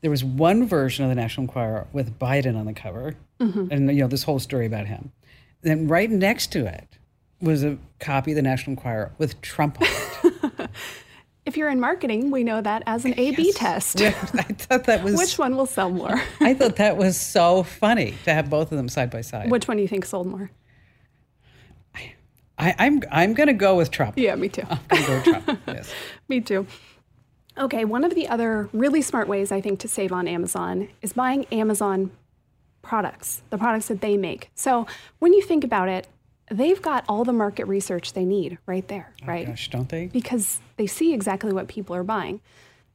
There 0.00 0.10
was 0.10 0.22
one 0.24 0.66
version 0.66 1.04
of 1.04 1.08
the 1.10 1.14
National 1.14 1.44
Enquirer 1.44 1.86
with 1.92 2.18
Biden 2.18 2.58
on 2.58 2.66
the 2.66 2.74
cover, 2.74 3.14
and 3.40 3.90
you 3.90 4.02
know 4.02 4.08
this 4.08 4.22
whole 4.24 4.38
story 4.38 4.66
about 4.66 4.86
him. 4.86 5.12
Then 5.64 5.88
right 5.88 6.10
next 6.10 6.52
to 6.52 6.66
it 6.66 6.98
was 7.40 7.64
a 7.64 7.78
copy 7.98 8.32
of 8.32 8.36
the 8.36 8.42
National 8.42 8.72
Enquirer 8.72 9.12
with 9.18 9.40
Trump 9.40 9.80
on 9.80 9.88
it. 9.88 10.70
If 11.46 11.58
you're 11.58 11.68
in 11.68 11.78
marketing, 11.78 12.30
we 12.30 12.42
know 12.42 12.62
that 12.62 12.82
as 12.86 13.04
an 13.04 13.12
A/B 13.18 13.52
test. 13.52 14.00
Yeah, 14.00 14.14
I 14.34 14.44
thought 14.44 14.84
that 14.84 15.04
was. 15.04 15.14
Which 15.14 15.38
one 15.38 15.56
will 15.56 15.66
sell 15.66 15.90
more? 15.90 16.22
I 16.40 16.54
thought 16.54 16.76
that 16.76 16.96
was 16.96 17.20
so 17.20 17.62
funny 17.62 18.14
to 18.24 18.32
have 18.32 18.48
both 18.48 18.72
of 18.72 18.78
them 18.78 18.88
side 18.88 19.10
by 19.10 19.20
side. 19.20 19.50
Which 19.50 19.68
one 19.68 19.76
do 19.76 19.82
you 19.82 19.88
think 19.88 20.06
sold 20.06 20.26
more? 20.26 20.50
I, 22.56 22.74
I'm 22.78 23.02
I'm 23.10 23.34
gonna 23.34 23.52
go 23.52 23.76
with 23.76 23.90
Trump. 23.90 24.16
Yeah, 24.16 24.36
me 24.36 24.48
too. 24.48 24.62
I'm 24.70 24.78
gonna 24.88 25.06
go 25.06 25.14
with 25.16 25.24
Trump. 25.24 25.60
Yes. 25.66 25.92
Me 26.28 26.40
too. 26.40 26.66
Okay, 27.58 27.84
one 27.84 28.04
of 28.04 28.14
the 28.14 28.26
other 28.26 28.70
really 28.72 29.02
smart 29.02 29.28
ways 29.28 29.52
I 29.52 29.60
think 29.60 29.80
to 29.80 29.88
save 29.88 30.12
on 30.12 30.26
Amazon 30.26 30.88
is 31.02 31.12
buying 31.12 31.44
Amazon 31.52 32.10
products, 32.84 33.42
the 33.50 33.58
products 33.58 33.88
that 33.88 34.00
they 34.00 34.16
make. 34.16 34.50
So 34.54 34.86
when 35.18 35.32
you 35.32 35.42
think 35.42 35.64
about 35.64 35.88
it, 35.88 36.06
they've 36.50 36.80
got 36.80 37.04
all 37.08 37.24
the 37.24 37.32
market 37.32 37.66
research 37.66 38.12
they 38.12 38.24
need 38.24 38.58
right 38.66 38.86
there, 38.88 39.12
right? 39.26 39.46
Gosh, 39.46 39.70
don't 39.70 39.88
they? 39.88 40.06
because 40.06 40.60
they 40.76 40.86
see 40.86 41.12
exactly 41.14 41.52
what 41.52 41.68
people 41.68 41.96
are 41.96 42.04
buying. 42.04 42.40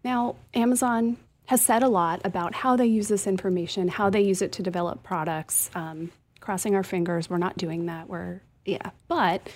Now, 0.04 0.36
Amazon 0.54 1.18
has 1.48 1.62
said 1.62 1.82
a 1.84 1.90
lot 1.90 2.22
about 2.24 2.54
how 2.54 2.76
they 2.76 2.86
use 2.86 3.08
this 3.08 3.26
information, 3.26 3.88
how 3.88 4.10
they 4.10 4.22
use 4.22 4.42
it 4.42 4.52
to 4.54 4.64
develop 4.64 5.02
products. 5.04 5.72
Um, 5.74 6.12
crossing 6.40 6.76
our 6.76 6.84
fingers, 6.84 7.30
we're 7.30 7.38
not 7.38 7.58
doing 7.58 7.88
that. 7.88 8.08
We're, 8.08 8.42
yeah. 8.66 8.92
But 9.08 9.50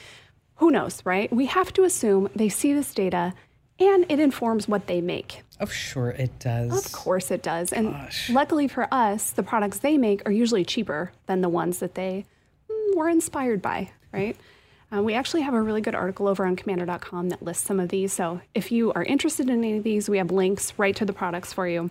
who 0.56 0.72
knows, 0.72 1.02
right? 1.06 1.32
We 1.32 1.46
have 1.46 1.72
to 1.74 1.84
assume 1.84 2.30
they 2.36 2.50
see 2.50 2.74
this 2.74 2.94
data 2.94 3.34
and 3.88 4.06
it 4.10 4.20
informs 4.20 4.68
what 4.68 4.88
they 4.88 5.02
make. 5.02 5.44
Oh, 5.60 5.66
sure 5.66 6.10
it 6.10 6.40
does. 6.40 6.86
Of 6.86 6.92
course 6.92 7.32
it 7.32 7.42
does. 7.42 7.72
And 7.72 7.92
Gosh. 7.92 8.30
luckily 8.30 8.68
for 8.68 8.88
us, 8.92 9.32
the 9.32 9.44
products 9.44 9.80
they 9.80 9.98
make 9.98 10.28
are 10.28 10.32
usually 10.32 10.66
cheaper 10.66 11.12
than 11.26 11.42
the 11.42 11.50
ones 11.50 11.80
that 11.80 11.96
they 11.96 12.26
mm, 12.70 12.96
were 12.96 13.10
inspired 13.10 13.62
by, 13.62 13.92
right? 14.12 14.36
Uh, 14.94 15.02
we 15.02 15.14
actually 15.14 15.42
have 15.42 15.54
a 15.54 15.62
really 15.62 15.82
good 15.82 15.96
article 15.96 16.28
over 16.28 16.46
on 16.46 16.56
komando.com 16.56 17.30
that 17.30 17.42
lists 17.42 17.66
some 17.66 17.80
of 17.80 17.90
these. 17.90 18.14
So 18.14 18.42
if 18.54 18.72
you 18.72 18.94
are 18.94 19.04
interested 19.04 19.50
in 19.50 19.60
any 19.60 19.78
of 19.78 19.84
these, 19.84 20.10
we 20.10 20.18
have 20.18 20.32
links 20.32 20.74
right 20.78 20.96
to 20.96 21.06
the 21.06 21.14
products 21.14 21.52
for 21.54 21.68
you. 21.68 21.90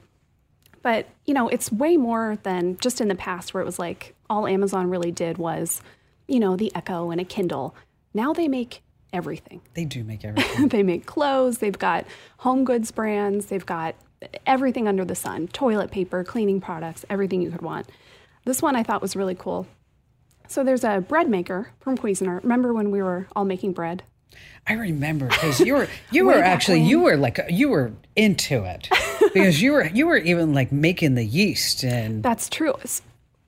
But, 0.83 1.09
you 1.25 1.35
know, 1.35 1.49
it's 1.49 1.71
way 1.73 1.97
more 1.97 2.39
than 2.43 2.77
just 2.79 3.01
in 3.01 3.09
the 3.09 3.15
past 3.15 3.55
where 3.55 3.63
it 3.63 3.67
was 3.67 3.79
like 3.79 4.15
all 4.29 4.47
Amazon 4.47 4.91
really 4.91 5.13
did 5.13 5.39
was 5.39 5.81
you 6.27 6.41
know, 6.41 6.57
the 6.57 6.73
Echo 6.75 7.11
and 7.11 7.21
a 7.21 7.25
Kindle. 7.25 7.75
Now 8.15 8.33
they 8.33 8.49
make 8.49 8.83
everything. 9.13 9.61
They 9.75 9.85
do 9.85 10.05
make 10.05 10.25
everything. 10.25 10.69
they 10.69 10.83
make 10.83 11.07
clothes, 11.07 11.59
they've 11.59 11.79
got 11.79 12.07
home 12.39 12.65
goods 12.65 12.91
brands, 12.91 13.47
they've 13.47 13.67
got 13.67 13.95
everything 14.47 14.87
under 14.87 15.05
the 15.05 15.15
sun 15.15 15.49
toilet 15.49 15.91
paper, 15.91 16.23
cleaning 16.25 16.61
products, 16.61 17.05
everything 17.11 17.43
you 17.43 17.51
could 17.51 17.63
want. 17.63 17.89
This 18.45 18.63
one 18.63 18.77
I 18.77 18.83
thought 18.83 19.03
was 19.03 19.15
really 19.17 19.35
cool. 19.35 19.67
So 20.49 20.65
there's 20.65 20.85
a 20.85 21.01
bread 21.01 21.29
maker 21.31 21.71
from 21.81 21.97
Cuisinart. 21.97 22.43
Remember 22.43 22.75
when 22.75 22.91
we 22.91 23.03
were 23.03 23.27
all 23.35 23.45
making 23.45 23.73
bread? 23.73 24.03
I 24.67 24.75
remember 24.75 25.29
because 25.29 25.61
you 25.61 25.75
were 25.75 25.89
you 26.11 26.25
were 26.25 26.35
actually 26.35 26.81
when. 26.81 26.89
you 26.89 27.01
were 27.01 27.17
like 27.17 27.39
you 27.51 27.69
were 27.69 27.93
into 28.17 28.65
it 28.65 28.89
because 29.35 29.61
you 29.61 29.73
were 29.73 29.87
you 29.87 30.07
were 30.07 30.17
even 30.19 30.55
like 30.55 30.73
making 30.73 31.15
the 31.15 31.25
yeast 31.25 31.85
and 31.85 32.23
That's 32.23 32.49
true. 32.49 32.75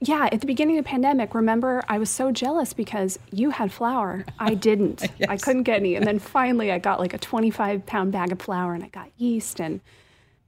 Yeah, 0.08 0.28
at 0.30 0.40
the 0.40 0.46
beginning 0.46 0.78
of 0.78 0.84
the 0.84 0.88
pandemic, 0.88 1.34
remember 1.34 1.82
I 1.88 1.98
was 1.98 2.10
so 2.10 2.30
jealous 2.30 2.72
because 2.72 3.18
you 3.32 3.50
had 3.50 3.72
flour. 3.72 4.24
I 4.38 4.54
didn't. 4.68 5.04
I 5.28 5.36
couldn't 5.36 5.62
get 5.62 5.80
any. 5.80 5.94
And 5.94 6.06
then 6.06 6.18
finally 6.18 6.70
I 6.70 6.78
got 6.78 7.00
like 7.00 7.14
a 7.14 7.18
25 7.18 7.86
pound 7.86 8.12
bag 8.12 8.32
of 8.32 8.40
flour 8.40 8.74
and 8.74 8.84
I 8.84 8.88
got 8.88 9.10
yeast 9.16 9.60
and 9.60 9.80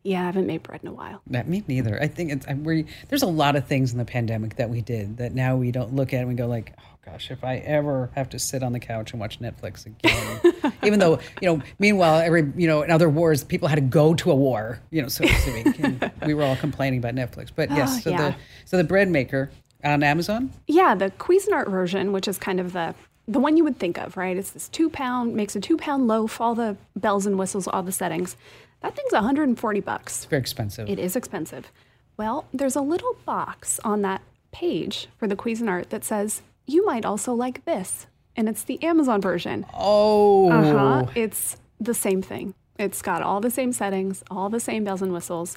yeah, 0.03 0.23
I 0.23 0.27
haven't 0.27 0.47
made 0.47 0.63
bread 0.63 0.81
in 0.83 0.89
a 0.89 0.93
while. 0.93 1.21
That 1.27 1.49
me 1.49 1.65
neither. 1.67 2.01
I 2.01 2.07
think 2.07 2.31
it's 2.31 2.47
we 2.47 2.87
there's 3.09 3.23
a 3.23 3.29
lot 3.29 3.57
of 3.57 3.67
things 3.67 3.93
in 3.93 3.99
the 3.99 4.05
pandemic 4.05 4.57
that 4.57 4.71
we 4.71 4.81
did 4.81 5.17
that 5.17 5.35
now 5.35 5.57
we 5.57 5.73
don't 5.73 5.95
look 5.95 6.13
at 6.13 6.21
and 6.21 6.29
we 6.29 6.35
go 6.35 6.47
like, 6.47 6.75
oh 6.79 6.96
gosh, 7.07 7.31
if 7.31 7.43
I 7.45 7.57
ever 7.59 8.11
have 8.15 8.29
to 8.31 8.39
sit 8.39 8.63
on 8.63 8.73
the 8.73 8.81
couch 8.81 9.13
and 9.13 9.21
watch 9.21 9.41
Netflix 9.41 9.87
again, 9.87 10.73
even 10.85 10.99
though 10.99 11.19
you 11.41 11.49
know, 11.57 11.63
meanwhile 11.79 12.19
every 12.19 12.53
you 12.57 12.67
know 12.67 12.83
in 12.83 12.91
other 12.91 13.09
wars 13.09 13.45
people 13.45 13.69
had 13.69 13.77
to 13.77 13.81
go 13.81 14.15
to 14.15 14.31
a 14.31 14.35
war, 14.35 14.81
you 14.91 15.01
know, 15.03 15.09
so 15.09 15.25
to 15.25 15.33
speak, 15.35 16.03
we 16.27 16.35
were 16.35 16.43
all 16.43 16.57
complaining 16.57 16.99
about 16.99 17.15
Netflix. 17.15 17.51
But 17.55 17.71
yes, 17.71 17.97
Oh, 17.99 18.01
so 18.01 18.11
yeah. 18.11 18.31
the 18.31 18.37
so 18.65 18.77
the 18.77 18.85
bread 18.85 19.09
maker 19.09 19.51
on 19.85 20.03
Amazon. 20.03 20.51
Yeah, 20.67 20.95
the 20.95 21.11
Cuisinart 21.13 21.69
version, 21.71 22.13
which 22.13 22.27
is 22.29 22.39
kind 22.39 22.59
of 22.61 22.73
the 22.73 22.95
the 23.29 23.39
one 23.41 23.57
you 23.57 23.65
would 23.65 23.79
think 23.79 23.99
of, 23.99 24.17
right? 24.17 24.37
It's 24.37 24.51
this 24.51 24.69
two 24.69 24.89
pound, 24.91 25.35
makes 25.35 25.57
a 25.57 25.61
two 25.61 25.77
pound 25.77 26.07
loaf, 26.09 26.41
all 26.41 26.55
the 26.55 26.77
bells 26.95 27.27
and 27.27 27.39
whistles, 27.39 27.67
all 27.69 27.83
the 27.83 27.93
settings. 27.93 28.37
That 28.83 28.95
thing's 28.95 29.13
140 29.13 29.81
bucks. 29.81 30.17
It's 30.19 30.25
very 30.27 30.41
expensive. 30.41 30.89
It 30.89 30.99
is 30.99 31.17
expensive. 31.17 31.73
Well, 32.17 32.47
there's 32.53 32.77
a 32.77 32.81
little 32.83 33.17
box 33.25 33.81
on 33.85 34.03
that 34.03 34.23
page 34.53 35.09
for 35.19 35.27
the 35.27 35.35
Cuisinart 35.37 35.89
that 35.89 36.05
says, 36.05 36.43
you 36.67 36.85
might 36.85 37.05
also 37.05 37.33
like 37.33 37.65
this. 37.65 38.07
And 38.37 38.49
it's 38.49 38.65
the 38.65 38.83
Amazon 38.83 39.21
version. 39.21 39.65
Oh, 39.73 40.51
Uh-huh. 40.51 41.11
It's 41.15 41.57
the 41.81 41.95
same 41.95 42.21
thing. 42.23 42.55
It's 42.79 43.01
got 43.01 43.23
all 43.23 43.41
the 43.41 43.51
same 43.51 43.73
settings, 43.73 44.23
all 44.31 44.51
the 44.51 44.61
same 44.61 44.85
bells 44.85 45.01
and 45.01 45.13
whistles, 45.13 45.57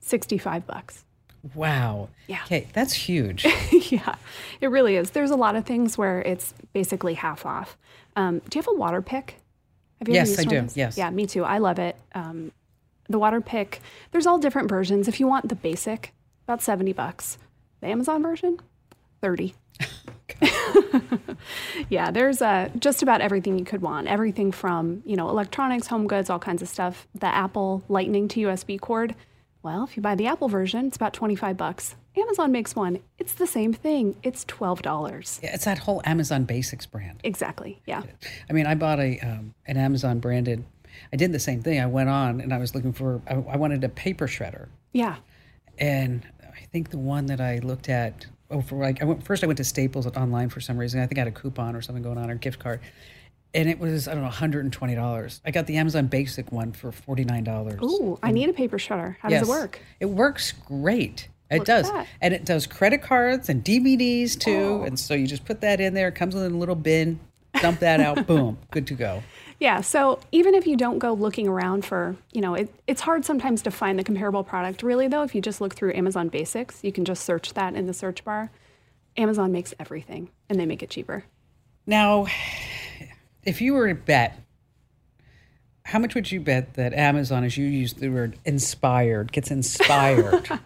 65 0.00 0.66
bucks. 0.66 1.04
wow. 1.54 2.08
Yeah. 2.26 2.40
Okay, 2.44 2.66
that's 2.72 2.92
huge. 2.92 3.44
yeah, 3.90 4.16
it 4.60 4.66
really 4.68 4.96
is. 4.96 5.10
There's 5.10 5.30
a 5.30 5.36
lot 5.36 5.54
of 5.54 5.64
things 5.64 5.96
where 5.96 6.20
it's 6.22 6.52
basically 6.72 7.14
half 7.14 7.46
off. 7.46 7.76
Um, 8.16 8.40
do 8.48 8.58
you 8.58 8.62
have 8.62 8.74
a 8.74 8.76
Waterpik? 8.76 9.34
Have 10.00 10.08
Yes, 10.08 10.30
used 10.30 10.40
I 10.40 10.44
do. 10.44 10.66
Yes. 10.74 10.98
Yeah, 10.98 11.10
me 11.10 11.26
too. 11.26 11.44
I 11.44 11.58
love 11.58 11.78
it. 11.78 11.94
Um, 12.16 12.50
the 13.08 13.20
Waterpik, 13.20 13.78
there's 14.10 14.26
all 14.26 14.38
different 14.38 14.68
versions. 14.68 15.06
If 15.06 15.20
you 15.20 15.28
want 15.28 15.48
the 15.48 15.54
basic, 15.54 16.12
about 16.48 16.62
70 16.62 16.92
bucks. 16.92 17.38
The 17.80 17.86
Amazon 17.86 18.22
version, 18.22 18.58
30. 20.40 21.36
yeah, 21.88 22.10
there's 22.10 22.40
uh, 22.42 22.70
just 22.78 23.02
about 23.02 23.20
everything 23.20 23.58
you 23.58 23.64
could 23.64 23.82
want. 23.82 24.06
Everything 24.08 24.52
from, 24.52 25.02
you 25.04 25.16
know, 25.16 25.28
electronics, 25.28 25.86
home 25.86 26.06
goods, 26.06 26.30
all 26.30 26.38
kinds 26.38 26.62
of 26.62 26.68
stuff. 26.68 27.06
The 27.14 27.26
Apple 27.26 27.82
Lightning 27.88 28.28
to 28.28 28.40
USB 28.40 28.80
cord. 28.80 29.14
Well, 29.62 29.84
if 29.84 29.96
you 29.96 30.02
buy 30.02 30.14
the 30.14 30.26
Apple 30.26 30.48
version, 30.48 30.86
it's 30.86 30.96
about 30.96 31.12
25 31.12 31.56
bucks. 31.56 31.96
Amazon 32.16 32.52
makes 32.52 32.74
one. 32.76 33.00
It's 33.18 33.32
the 33.34 33.46
same 33.46 33.72
thing. 33.72 34.16
It's 34.22 34.44
$12. 34.44 35.42
Yeah, 35.42 35.54
it's 35.54 35.64
that 35.64 35.78
whole 35.78 36.00
Amazon 36.04 36.44
Basics 36.44 36.86
brand. 36.86 37.20
Exactly. 37.24 37.82
Yeah. 37.84 38.02
I 38.48 38.52
mean, 38.52 38.66
I 38.66 38.74
bought 38.74 39.00
a 39.00 39.18
um, 39.20 39.54
an 39.66 39.76
Amazon 39.76 40.20
branded. 40.20 40.64
I 41.12 41.16
did 41.16 41.32
the 41.32 41.38
same 41.40 41.62
thing. 41.62 41.78
I 41.80 41.86
went 41.86 42.08
on 42.08 42.40
and 42.40 42.54
I 42.54 42.58
was 42.58 42.74
looking 42.74 42.92
for. 42.92 43.20
I, 43.28 43.34
I 43.34 43.56
wanted 43.56 43.84
a 43.84 43.88
paper 43.90 44.26
shredder, 44.26 44.68
Yeah. 44.92 45.16
and 45.78 46.26
I 46.42 46.64
think 46.72 46.88
the 46.90 46.98
one 46.98 47.26
that 47.26 47.40
I 47.40 47.58
looked 47.58 47.88
at. 47.90 48.26
Oh, 48.50 48.60
for 48.60 48.76
like 48.76 49.02
I 49.02 49.04
went 49.04 49.24
first. 49.24 49.42
I 49.42 49.46
went 49.46 49.56
to 49.58 49.64
Staples 49.64 50.06
online 50.06 50.48
for 50.48 50.60
some 50.60 50.78
reason. 50.78 51.00
I 51.00 51.06
think 51.06 51.18
I 51.18 51.22
had 51.22 51.28
a 51.28 51.32
coupon 51.32 51.74
or 51.74 51.82
something 51.82 52.02
going 52.02 52.18
on 52.18 52.30
or 52.30 52.34
a 52.34 52.38
gift 52.38 52.58
card, 52.58 52.80
and 53.54 53.68
it 53.68 53.78
was 53.78 54.06
I 54.06 54.12
don't 54.12 54.20
know, 54.20 54.28
one 54.28 54.32
hundred 54.32 54.64
and 54.64 54.72
twenty 54.72 54.94
dollars. 54.94 55.40
I 55.44 55.50
got 55.50 55.66
the 55.66 55.76
Amazon 55.76 56.06
Basic 56.06 56.52
one 56.52 56.72
for 56.72 56.92
forty 56.92 57.24
nine 57.24 57.44
dollars. 57.44 57.80
Ooh, 57.82 58.18
I 58.22 58.30
need 58.30 58.48
a 58.48 58.52
paper 58.52 58.78
shredder. 58.78 59.16
How 59.20 59.28
does 59.28 59.42
it 59.42 59.48
work? 59.48 59.80
It 60.00 60.06
works 60.06 60.52
great. 60.52 61.28
It 61.50 61.58
Look 61.58 61.66
does. 61.66 61.90
And 62.20 62.34
it 62.34 62.44
does 62.44 62.66
credit 62.66 63.02
cards 63.02 63.48
and 63.48 63.64
DVDs 63.64 64.38
too. 64.38 64.80
Oh. 64.80 64.82
And 64.82 64.98
so 64.98 65.14
you 65.14 65.26
just 65.26 65.44
put 65.44 65.60
that 65.60 65.80
in 65.80 65.94
there. 65.94 66.08
It 66.08 66.16
comes 66.16 66.34
in 66.34 66.42
a 66.42 66.48
little 66.48 66.74
bin, 66.74 67.20
dump 67.60 67.80
that 67.80 68.00
out, 68.00 68.26
boom, 68.28 68.58
good 68.72 68.86
to 68.88 68.94
go. 68.94 69.22
Yeah, 69.58 69.80
so 69.80 70.20
even 70.32 70.54
if 70.54 70.66
you 70.66 70.76
don't 70.76 70.98
go 70.98 71.12
looking 71.14 71.48
around 71.48 71.84
for, 71.84 72.16
you 72.32 72.40
know, 72.40 72.54
it, 72.54 72.72
it's 72.86 73.00
hard 73.00 73.24
sometimes 73.24 73.62
to 73.62 73.70
find 73.70 73.98
the 73.98 74.04
comparable 74.04 74.44
product. 74.44 74.82
Really, 74.82 75.08
though, 75.08 75.22
if 75.22 75.34
you 75.34 75.40
just 75.40 75.60
look 75.60 75.74
through 75.74 75.94
Amazon 75.94 76.28
Basics, 76.28 76.84
you 76.84 76.92
can 76.92 77.04
just 77.04 77.24
search 77.24 77.54
that 77.54 77.74
in 77.74 77.86
the 77.86 77.94
search 77.94 78.22
bar. 78.24 78.50
Amazon 79.16 79.52
makes 79.52 79.72
everything 79.80 80.28
and 80.50 80.60
they 80.60 80.66
make 80.66 80.82
it 80.82 80.90
cheaper. 80.90 81.24
Now, 81.86 82.26
if 83.44 83.62
you 83.62 83.72
were 83.72 83.88
to 83.88 83.94
bet, 83.94 84.38
how 85.84 86.00
much 86.00 86.14
would 86.14 86.30
you 86.30 86.40
bet 86.40 86.74
that 86.74 86.92
Amazon, 86.92 87.44
as 87.44 87.56
you 87.56 87.66
use 87.66 87.94
the 87.94 88.10
word 88.10 88.38
inspired, 88.44 89.32
gets 89.32 89.50
inspired? 89.50 90.48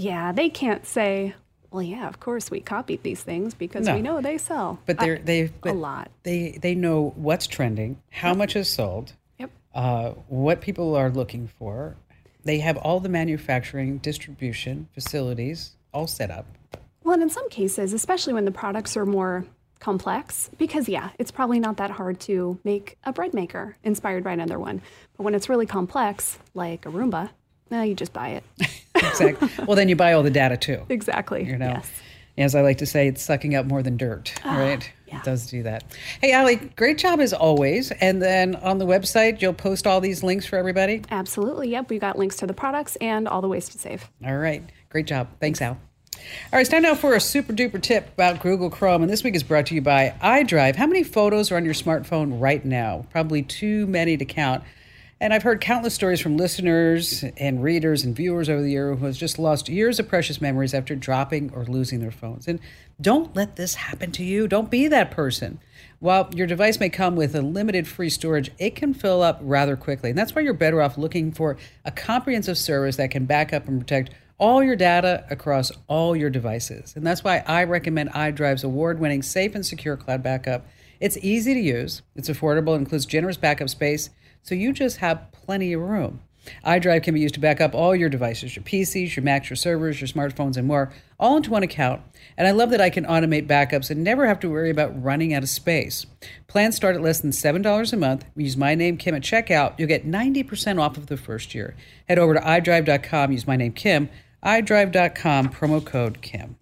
Yeah, 0.00 0.32
they 0.32 0.48
can't 0.48 0.86
say, 0.86 1.34
well, 1.70 1.82
yeah, 1.82 2.08
of 2.08 2.20
course 2.20 2.50
we 2.50 2.60
copied 2.60 3.02
these 3.02 3.22
things 3.22 3.54
because 3.54 3.86
No. 3.86 3.94
we 3.96 4.02
know 4.02 4.20
they 4.20 4.38
sell. 4.38 4.78
But 4.86 4.98
they're 4.98 5.18
they 5.18 5.50
a 5.64 5.72
lot. 5.72 6.10
They 6.24 6.58
they 6.60 6.74
know 6.74 7.12
what's 7.16 7.46
trending, 7.46 8.00
how 8.10 8.34
much 8.34 8.56
is 8.56 8.68
sold, 8.68 9.12
Yep. 9.38 9.50
uh, 9.74 10.10
what 10.28 10.60
people 10.60 10.94
are 10.96 11.10
looking 11.10 11.48
for. 11.58 11.96
They 12.44 12.58
have 12.60 12.76
all 12.78 13.00
the 13.00 13.08
manufacturing, 13.08 13.98
distribution 13.98 14.88
facilities 14.94 15.72
all 15.92 16.06
set 16.06 16.30
up. 16.30 16.46
Well, 17.04 17.14
and 17.14 17.22
in 17.22 17.30
some 17.30 17.48
cases, 17.50 17.92
especially 17.92 18.32
when 18.32 18.44
the 18.46 18.50
products 18.50 18.96
are 18.96 19.06
more 19.06 19.44
complex, 19.78 20.50
because 20.58 20.88
yeah, 20.88 21.10
it's 21.18 21.30
probably 21.30 21.58
not 21.60 21.76
that 21.78 21.90
hard 21.90 22.20
to 22.20 22.58
make 22.64 22.98
a 23.04 23.12
bread 23.12 23.32
maker 23.34 23.76
inspired 23.82 24.22
by 24.24 24.32
another 24.32 24.58
one. 24.58 24.82
But 25.16 25.22
when 25.24 25.34
it's 25.34 25.48
really 25.48 25.66
complex, 25.66 26.38
like 26.54 26.84
a 26.86 26.90
Roomba, 26.90 27.30
no, 27.70 27.82
you 27.82 27.94
just 27.94 28.12
buy 28.12 28.30
it. 28.30 28.44
Exactly. 29.02 29.48
well, 29.66 29.76
then 29.76 29.88
you 29.88 29.96
buy 29.96 30.12
all 30.12 30.22
the 30.22 30.30
data 30.30 30.56
too. 30.56 30.82
exactly. 30.88 31.44
You 31.44 31.56
know, 31.58 31.66
Yes. 31.76 31.90
as 32.38 32.54
I 32.54 32.62
like 32.62 32.78
to 32.78 32.86
say, 32.86 33.08
it's 33.08 33.22
sucking 33.22 33.54
up 33.54 33.66
more 33.66 33.82
than 33.82 33.96
dirt, 33.96 34.32
right? 34.44 34.82
Ah, 34.82 34.94
yeah. 35.06 35.18
It 35.18 35.24
does 35.24 35.46
do 35.50 35.62
that. 35.64 35.84
Hey, 36.20 36.32
Allie, 36.32 36.56
great 36.76 36.96
job 36.98 37.18
as 37.20 37.32
always. 37.32 37.90
And 37.90 38.22
then 38.22 38.54
on 38.56 38.78
the 38.78 38.86
website, 38.86 39.42
you'll 39.42 39.52
post 39.52 39.86
all 39.86 40.00
these 40.00 40.22
links 40.22 40.46
for 40.46 40.56
everybody. 40.56 41.02
Absolutely. 41.10 41.68
Yep. 41.70 41.90
We've 41.90 42.00
got 42.00 42.16
links 42.18 42.36
to 42.36 42.46
the 42.46 42.54
products 42.54 42.96
and 43.00 43.26
all 43.26 43.40
the 43.40 43.48
ways 43.48 43.68
to 43.70 43.78
save. 43.78 44.08
All 44.24 44.36
right. 44.36 44.62
Great 44.88 45.06
job. 45.06 45.28
Thanks, 45.40 45.60
Al. 45.60 45.72
All 45.72 46.18
right, 46.52 46.60
it's 46.60 46.68
time 46.70 46.82
now 46.82 46.94
for 46.94 47.14
a 47.14 47.20
super 47.20 47.52
duper 47.52 47.80
tip 47.80 48.08
about 48.12 48.40
Google 48.42 48.68
Chrome. 48.70 49.02
And 49.02 49.10
this 49.10 49.24
week 49.24 49.34
is 49.34 49.42
brought 49.42 49.66
to 49.66 49.74
you 49.74 49.80
by 49.80 50.14
iDrive. 50.22 50.76
How 50.76 50.86
many 50.86 51.02
photos 51.02 51.50
are 51.50 51.56
on 51.56 51.64
your 51.64 51.72
smartphone 51.74 52.38
right 52.40 52.62
now? 52.64 53.06
Probably 53.10 53.42
too 53.42 53.86
many 53.86 54.16
to 54.18 54.24
count. 54.26 54.62
And 55.22 55.34
I've 55.34 55.42
heard 55.42 55.60
countless 55.60 55.92
stories 55.92 56.18
from 56.18 56.38
listeners 56.38 57.22
and 57.36 57.62
readers 57.62 58.04
and 58.04 58.16
viewers 58.16 58.48
over 58.48 58.62
the 58.62 58.70
year 58.70 58.94
who 58.94 59.04
has 59.04 59.18
just 59.18 59.38
lost 59.38 59.68
years 59.68 60.00
of 60.00 60.08
precious 60.08 60.40
memories 60.40 60.72
after 60.72 60.96
dropping 60.96 61.52
or 61.52 61.66
losing 61.66 62.00
their 62.00 62.10
phones. 62.10 62.48
And 62.48 62.58
don't 62.98 63.36
let 63.36 63.56
this 63.56 63.74
happen 63.74 64.12
to 64.12 64.24
you. 64.24 64.48
Don't 64.48 64.70
be 64.70 64.88
that 64.88 65.10
person. 65.10 65.60
While 65.98 66.30
your 66.34 66.46
device 66.46 66.80
may 66.80 66.88
come 66.88 67.16
with 67.16 67.34
a 67.34 67.42
limited 67.42 67.86
free 67.86 68.08
storage, 68.08 68.50
it 68.58 68.74
can 68.74 68.94
fill 68.94 69.20
up 69.20 69.38
rather 69.42 69.76
quickly. 69.76 70.08
And 70.08 70.18
that's 70.18 70.34
why 70.34 70.40
you're 70.40 70.54
better 70.54 70.80
off 70.80 70.96
looking 70.96 71.32
for 71.32 71.58
a 71.84 71.90
comprehensive 71.90 72.56
service 72.56 72.96
that 72.96 73.10
can 73.10 73.26
back 73.26 73.52
up 73.52 73.68
and 73.68 73.78
protect 73.78 74.08
all 74.38 74.62
your 74.62 74.74
data 74.74 75.26
across 75.28 75.70
all 75.86 76.16
your 76.16 76.30
devices. 76.30 76.94
And 76.96 77.06
that's 77.06 77.22
why 77.22 77.44
I 77.46 77.64
recommend 77.64 78.10
iDrive's 78.12 78.64
award 78.64 78.98
winning 78.98 79.22
safe 79.22 79.54
and 79.54 79.66
secure 79.66 79.98
cloud 79.98 80.22
backup. 80.22 80.66
It's 80.98 81.18
easy 81.18 81.52
to 81.52 81.60
use, 81.60 82.00
it's 82.16 82.30
affordable, 82.30 82.74
includes 82.74 83.04
generous 83.04 83.36
backup 83.36 83.68
space, 83.68 84.08
so 84.42 84.54
you 84.54 84.72
just 84.72 84.98
have 84.98 85.30
plenty 85.32 85.72
of 85.72 85.80
room. 85.80 86.20
iDrive 86.64 87.02
can 87.02 87.14
be 87.14 87.20
used 87.20 87.34
to 87.34 87.40
back 87.40 87.60
up 87.60 87.74
all 87.74 87.94
your 87.94 88.08
devices, 88.08 88.56
your 88.56 88.62
PCs, 88.62 89.14
your 89.14 89.24
Macs, 89.24 89.50
your 89.50 89.56
servers, 89.56 90.00
your 90.00 90.08
smartphones, 90.08 90.56
and 90.56 90.66
more, 90.66 90.92
all 91.18 91.36
into 91.36 91.50
one 91.50 91.62
account. 91.62 92.02
And 92.36 92.48
I 92.48 92.52
love 92.52 92.70
that 92.70 92.80
I 92.80 92.90
can 92.90 93.04
automate 93.04 93.46
backups 93.46 93.90
and 93.90 94.02
never 94.02 94.26
have 94.26 94.40
to 94.40 94.50
worry 94.50 94.70
about 94.70 95.02
running 95.02 95.34
out 95.34 95.42
of 95.42 95.48
space. 95.48 96.06
Plans 96.46 96.76
start 96.76 96.96
at 96.96 97.02
less 97.02 97.20
than 97.20 97.30
$7 97.30 97.92
a 97.92 97.96
month. 97.96 98.24
Use 98.36 98.56
my 98.56 98.74
name, 98.74 98.96
Kim, 98.96 99.14
at 99.14 99.22
checkout. 99.22 99.78
You'll 99.78 99.88
get 99.88 100.06
90% 100.06 100.80
off 100.80 100.96
of 100.96 101.06
the 101.06 101.16
first 101.16 101.54
year. 101.54 101.76
Head 102.08 102.18
over 102.18 102.34
to 102.34 102.40
iDrive.com, 102.40 103.32
use 103.32 103.46
my 103.46 103.56
name, 103.56 103.72
Kim, 103.72 104.08
iDrive.com, 104.42 105.50
promo 105.50 105.84
code 105.84 106.22
Kim. 106.22 106.56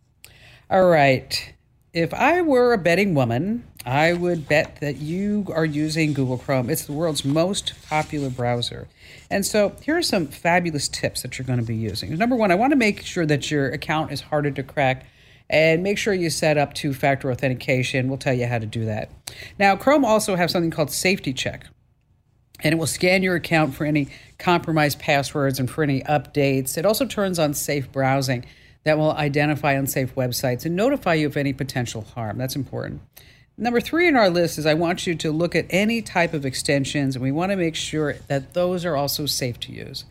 All 0.71 0.87
right. 0.87 1.55
If 1.95 2.13
I 2.13 2.43
were 2.43 2.73
a 2.75 2.79
betting 2.79 3.15
woman, 3.15 3.65
I 3.89 4.13
would 4.13 4.47
bet 4.47 4.83
that 4.83 4.99
you 4.99 5.47
are 5.55 5.65
using 5.65 6.13
Google 6.13 6.37
Chrome. 6.37 6.69
It's 6.69 6.85
the 6.85 6.93
world's 6.93 7.25
most 7.25 7.73
popular 7.89 8.29
browser. 8.29 8.87
And 9.31 9.47
so 9.47 9.75
here 9.83 9.97
are 9.97 10.03
some 10.03 10.27
fabulous 10.27 10.89
tips 10.89 11.23
that 11.23 11.39
you're 11.39 11.47
going 11.47 11.59
to 11.59 11.65
be 11.65 11.75
using. 11.75 12.15
Number 12.19 12.37
one, 12.37 12.53
I 12.53 12.55
want 12.55 12.73
to 12.73 12.77
make 12.77 13.03
sure 13.03 13.25
that 13.25 13.51
your 13.51 13.71
account 13.71 14.13
is 14.13 14.21
harder 14.21 14.51
to 14.51 14.63
crack 14.63 15.07
And 15.49 15.83
make 15.83 15.97
sure 15.97 16.13
you 16.13 16.29
set 16.29 16.59
up 16.59 16.75
two 16.75 16.93
factor 16.93 17.33
authentication. 17.33 18.09
We'll 18.09 18.19
tell 18.19 18.35
you 18.35 18.47
how 18.47 18.59
to 18.59 18.67
do 18.67 18.85
that. 18.85 19.11
Now, 19.59 19.75
Chrome 19.75 20.05
also 20.05 20.37
has 20.37 20.53
something 20.53 20.71
called 20.71 20.91
Safety 20.91 21.33
Check 21.33 21.65
and 22.61 22.75
it 22.75 22.77
will 22.77 22.87
scan 22.87 23.23
your 23.23 23.37
account 23.37 23.75
for 23.75 23.87
any 23.87 24.09
compromised 24.39 24.99
passwords 24.99 25.59
and 25.59 25.71
for 25.71 25.83
any 25.83 26.03
updates. 26.03 26.77
It 26.77 26.85
also 26.85 27.07
turns 27.07 27.39
on 27.39 27.55
safe 27.55 27.91
browsing 27.91 28.45
that 28.85 28.99
will 28.99 29.13
identify 29.13 29.73
unsafe 29.73 30.15
websites 30.15 30.67
and 30.67 30.77
notify 30.77 31.15
you 31.15 31.27
of 31.27 31.39
any 31.39 31.55
potential 31.55 32.03
harm. 32.03 32.37
That's 32.37 32.57
important. 32.57 33.01
Number 33.61 33.81
three 33.81 34.07
in 34.07 34.15
our 34.15 34.31
list 34.31 34.57
is 34.57 34.67
I 34.67 34.75
want 34.75 35.05
you 35.05 35.17
to 35.17 35.33
look 35.33 35.57
at 35.57 35.67
any 35.69 36.01
type 36.01 36.33
of 36.33 36.47
extensions, 36.47 37.17
and 37.17 37.23
we 37.25 37.33
want 37.33 37.51
to 37.51 37.57
make 37.57 37.75
sure 37.75 38.15
that 38.29 38.55
those 38.55 38.85
are 38.85 38.95
also 38.95 39.27
safe 39.27 39.59
to 39.61 39.73
use. 39.73 40.05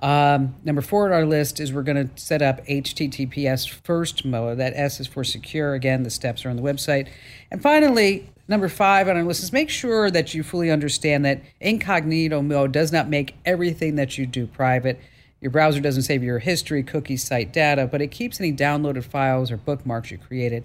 Um, 0.00 0.56
number 0.62 0.82
four 0.82 1.06
in 1.06 1.12
our 1.14 1.24
list 1.24 1.58
is 1.58 1.72
we're 1.72 1.84
going 1.84 2.08
to 2.08 2.22
set 2.22 2.42
up 2.42 2.62
HTTPS 2.66 3.66
first 3.66 4.26
mode. 4.26 4.58
That 4.58 4.74
S 4.76 5.00
is 5.00 5.06
for 5.06 5.24
secure. 5.24 5.72
Again, 5.72 6.02
the 6.02 6.10
steps 6.10 6.44
are 6.44 6.50
on 6.50 6.56
the 6.56 6.62
website. 6.62 7.08
And 7.50 7.62
finally, 7.62 8.28
number 8.46 8.68
five 8.68 9.08
on 9.08 9.16
our 9.16 9.22
list 9.22 9.42
is 9.42 9.54
make 9.54 9.70
sure 9.70 10.10
that 10.10 10.34
you 10.34 10.42
fully 10.42 10.70
understand 10.70 11.24
that 11.24 11.40
incognito 11.60 12.42
mode 12.42 12.72
does 12.72 12.92
not 12.92 13.08
make 13.08 13.36
everything 13.46 13.94
that 13.94 14.18
you 14.18 14.26
do 14.26 14.46
private. 14.46 15.00
Your 15.40 15.50
browser 15.50 15.80
doesn't 15.80 16.02
save 16.02 16.22
your 16.22 16.40
history, 16.40 16.82
cookies, 16.82 17.24
site 17.24 17.54
data, 17.54 17.86
but 17.86 18.02
it 18.02 18.08
keeps 18.08 18.38
any 18.38 18.52
downloaded 18.52 19.04
files 19.04 19.50
or 19.50 19.56
bookmarks 19.56 20.10
you 20.10 20.18
created 20.18 20.64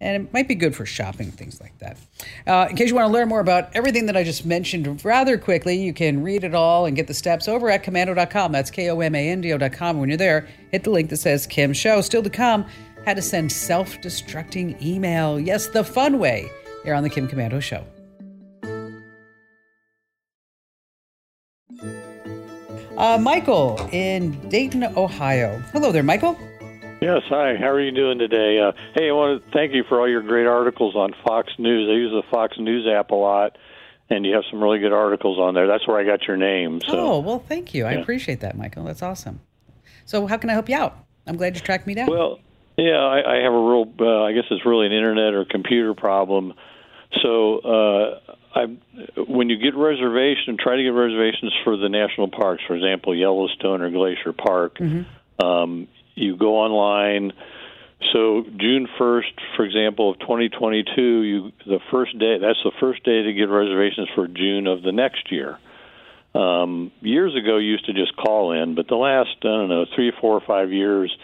and 0.00 0.22
it 0.22 0.32
might 0.32 0.48
be 0.48 0.54
good 0.54 0.74
for 0.74 0.84
shopping, 0.84 1.30
things 1.30 1.60
like 1.60 1.76
that. 1.78 1.96
Uh, 2.46 2.66
in 2.68 2.76
case 2.76 2.88
you 2.88 2.94
want 2.94 3.08
to 3.08 3.12
learn 3.12 3.28
more 3.28 3.40
about 3.40 3.74
everything 3.74 4.06
that 4.06 4.16
I 4.16 4.24
just 4.24 4.44
mentioned 4.44 5.04
rather 5.04 5.38
quickly, 5.38 5.76
you 5.76 5.92
can 5.92 6.22
read 6.22 6.44
it 6.44 6.54
all 6.54 6.86
and 6.86 6.96
get 6.96 7.06
the 7.06 7.14
steps 7.14 7.48
over 7.48 7.70
at 7.70 7.84
komando.com. 7.84 8.52
That's 8.52 8.70
K 8.70 8.90
O 8.90 9.00
M 9.00 9.14
A 9.14 9.28
N 9.30 9.40
D 9.40 9.52
O.com. 9.52 10.00
When 10.00 10.08
you're 10.08 10.18
there, 10.18 10.48
hit 10.70 10.84
the 10.84 10.90
link 10.90 11.10
that 11.10 11.18
says 11.18 11.46
Kim 11.46 11.72
Show. 11.72 12.00
Still 12.00 12.22
to 12.22 12.30
come, 12.30 12.66
how 13.06 13.14
to 13.14 13.22
send 13.22 13.50
self 13.50 14.00
destructing 14.00 14.80
email. 14.82 15.38
Yes, 15.40 15.68
the 15.68 15.84
fun 15.84 16.18
way. 16.18 16.50
Here 16.84 16.94
on 16.94 17.02
the 17.02 17.10
Kim 17.10 17.26
Komando 17.26 17.62
Show. 17.62 17.84
Uh, 22.96 23.18
Michael 23.18 23.88
in 23.90 24.32
Dayton, 24.48 24.84
Ohio. 24.96 25.58
Hello 25.72 25.90
there, 25.90 26.02
Michael. 26.04 26.38
Yes, 27.00 27.22
hi. 27.28 27.56
How 27.56 27.68
are 27.68 27.80
you 27.80 27.92
doing 27.92 28.18
today? 28.18 28.58
Uh, 28.60 28.72
hey, 28.94 29.08
I 29.08 29.12
want 29.12 29.44
to 29.44 29.50
thank 29.50 29.74
you 29.74 29.84
for 29.88 30.00
all 30.00 30.08
your 30.08 30.22
great 30.22 30.46
articles 30.46 30.96
on 30.96 31.12
Fox 31.24 31.52
News. 31.58 31.88
I 31.90 31.94
use 31.94 32.10
the 32.10 32.22
Fox 32.30 32.56
News 32.58 32.86
app 32.86 33.10
a 33.10 33.14
lot, 33.14 33.58
and 34.08 34.24
you 34.24 34.34
have 34.34 34.44
some 34.50 34.62
really 34.62 34.78
good 34.78 34.92
articles 34.92 35.38
on 35.38 35.54
there. 35.54 35.66
That's 35.66 35.86
where 35.86 35.98
I 35.98 36.04
got 36.04 36.26
your 36.26 36.36
name. 36.36 36.80
So. 36.86 36.96
Oh, 36.96 37.18
well, 37.20 37.38
thank 37.38 37.74
you. 37.74 37.84
I 37.84 37.92
appreciate 37.92 38.40
that, 38.40 38.56
Michael. 38.56 38.84
That's 38.84 39.02
awesome. 39.02 39.40
So, 40.06 40.26
how 40.26 40.38
can 40.38 40.50
I 40.50 40.54
help 40.54 40.68
you 40.68 40.76
out? 40.76 40.96
I'm 41.26 41.36
glad 41.36 41.54
you 41.54 41.60
tracked 41.60 41.86
me 41.86 41.94
down. 41.94 42.08
Well, 42.08 42.38
yeah, 42.76 42.98
I, 42.98 43.36
I 43.38 43.42
have 43.42 43.52
a 43.52 43.58
real, 43.58 43.92
uh, 44.00 44.22
I 44.24 44.32
guess 44.32 44.44
it's 44.50 44.64
really 44.64 44.86
an 44.86 44.92
internet 44.92 45.34
or 45.34 45.44
computer 45.44 45.94
problem. 45.94 46.54
So, 47.22 47.58
uh, 47.58 48.20
I, 48.54 48.64
when 49.26 49.50
you 49.50 49.58
get 49.58 49.76
reservation, 49.76 50.56
try 50.58 50.76
to 50.76 50.82
get 50.82 50.90
reservations 50.90 51.52
for 51.64 51.76
the 51.76 51.88
national 51.88 52.28
parks, 52.28 52.62
for 52.66 52.76
example, 52.76 53.14
Yellowstone 53.14 53.82
or 53.82 53.90
Glacier 53.90 54.32
Park. 54.32 54.78
Mm-hmm. 54.78 55.44
Um, 55.44 55.88
you 56.14 56.36
go 56.36 56.56
online. 56.56 57.32
So 58.12 58.44
June 58.56 58.88
first, 58.98 59.32
for 59.56 59.64
example, 59.64 60.10
of 60.10 60.18
2022, 60.20 61.02
you 61.22 61.52
the 61.66 61.80
first 61.90 62.18
day. 62.18 62.38
That's 62.38 62.58
the 62.62 62.72
first 62.80 63.04
day 63.04 63.22
to 63.22 63.32
get 63.32 63.44
reservations 63.44 64.08
for 64.14 64.28
June 64.28 64.66
of 64.66 64.82
the 64.82 64.92
next 64.92 65.32
year. 65.32 65.58
Um, 66.34 66.90
years 67.00 67.34
ago, 67.36 67.58
you 67.58 67.72
used 67.72 67.86
to 67.86 67.92
just 67.92 68.16
call 68.16 68.52
in, 68.52 68.74
but 68.74 68.88
the 68.88 68.96
last 68.96 69.30
I 69.42 69.46
don't 69.46 69.68
know 69.68 69.86
three, 69.94 70.12
four, 70.20 70.34
or 70.34 70.40
five 70.40 70.72
years, 70.72 71.16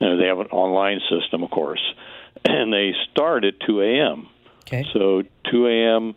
you 0.00 0.08
know, 0.08 0.16
they 0.18 0.26
have 0.26 0.40
an 0.40 0.48
online 0.48 1.00
system, 1.08 1.42
of 1.42 1.50
course, 1.50 1.82
and 2.44 2.72
they 2.72 2.92
start 3.12 3.44
at 3.44 3.54
2 3.66 3.80
a.m. 3.80 4.28
Okay. 4.66 4.84
So 4.92 5.22
2 5.50 5.66
a.m. 5.68 6.14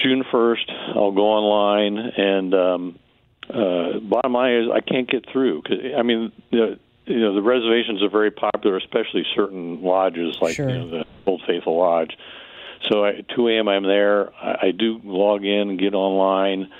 June 0.00 0.24
1st, 0.32 0.96
I'll 0.96 1.12
go 1.12 1.28
online, 1.28 1.98
and 1.98 2.54
um, 2.54 2.98
uh, 3.48 4.00
bottom 4.00 4.32
line 4.32 4.62
is 4.62 4.68
I 4.72 4.80
can't 4.80 5.08
get 5.08 5.26
through. 5.30 5.62
Cause, 5.62 5.76
I 5.96 6.02
mean, 6.02 6.32
the, 6.50 6.78
you 7.10 7.20
know, 7.20 7.34
the 7.34 7.42
reservations 7.42 8.02
are 8.02 8.08
very 8.08 8.30
popular, 8.30 8.76
especially 8.76 9.24
certain 9.34 9.82
lodges 9.82 10.36
like 10.40 10.54
Sure. 10.54 10.70
you 10.70 10.78
know, 10.78 10.90
the 10.90 11.04
Old 11.26 11.42
Faithful 11.46 11.76
Lodge. 11.76 12.16
So 12.88 13.04
at 13.04 13.28
2 13.34 13.48
a.m. 13.48 13.68
I'm 13.68 13.82
there. 13.82 14.32
I, 14.36 14.68
I 14.68 14.70
do 14.70 15.00
log 15.04 15.44
in 15.44 15.70
and 15.70 15.78
get 15.78 15.94
online, 15.94 16.70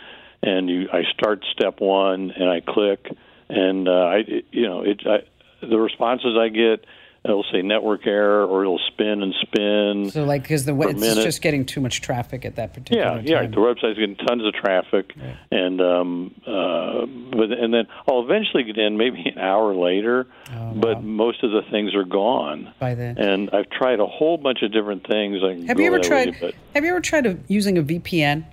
and 0.42 0.70
you 0.70 0.88
I 0.92 1.02
start 1.12 1.44
step 1.52 1.80
one 1.80 2.30
and 2.30 2.48
I 2.48 2.60
click, 2.60 3.06
and 3.48 3.88
uh, 3.88 3.92
I 3.92 4.24
you 4.52 4.66
know 4.66 4.82
it 4.82 5.02
I, 5.04 5.18
the 5.66 5.78
responses 5.78 6.36
I 6.38 6.48
get. 6.48 6.86
It'll 7.22 7.44
say 7.52 7.61
network 7.61 8.06
error, 8.06 8.46
or 8.46 8.62
it'll 8.62 8.80
spin 8.88 9.22
and 9.22 9.35
spin. 9.42 10.11
So, 10.11 10.24
like, 10.24 10.40
because 10.42 10.64
the 10.64 10.74
it's 10.80 10.98
minute. 11.00 11.22
just 11.22 11.42
getting 11.42 11.66
too 11.66 11.83
much 11.83 12.00
traffic 12.00 12.46
at 12.46 12.56
that 12.56 12.72
particular 12.72 13.02
Yeah, 13.02 13.11
time. 13.16 13.24
yeah. 13.26 13.42
The 13.46 13.56
website's 13.56 13.98
getting 13.98 14.16
tons 14.16 14.42
of 14.42 14.54
traffic, 14.54 15.14
and 15.50 15.80
um, 15.83 16.35
uh, 16.46 17.04
but 17.37 17.52
and 17.52 17.74
then 17.74 17.85
I'll 18.09 18.22
eventually 18.24 18.62
get 18.64 18.78
in 18.78 18.96
maybe 18.96 19.22
an 19.28 19.38
hour 19.38 19.74
later, 19.74 20.28
but 20.74 21.02
most 21.04 21.44
of 21.44 21.50
the 21.50 21.61
things 21.70 21.94
are 21.94 22.04
gone 22.04 22.68
Oh, 22.68 22.72
By 22.80 22.94
then. 22.94 23.18
And 23.18 23.50
I've 23.52 23.68
tried 23.68 24.00
a 24.00 24.06
whole 24.06 24.38
bunch 24.38 24.62
of 24.62 24.72
different 24.72 25.06
things. 25.06 25.42
I 25.44 25.66
Have 25.66 25.78
you 25.78 25.87
ever 25.88 25.98
tried? 25.98 26.40
way, 26.40 26.52
Have 26.74 26.85
you 26.85 26.90
ever 26.90 27.00
tried 27.00 27.26
a, 27.26 27.37
using 27.48 27.76
a 27.76 27.83
VPN? 27.83 28.46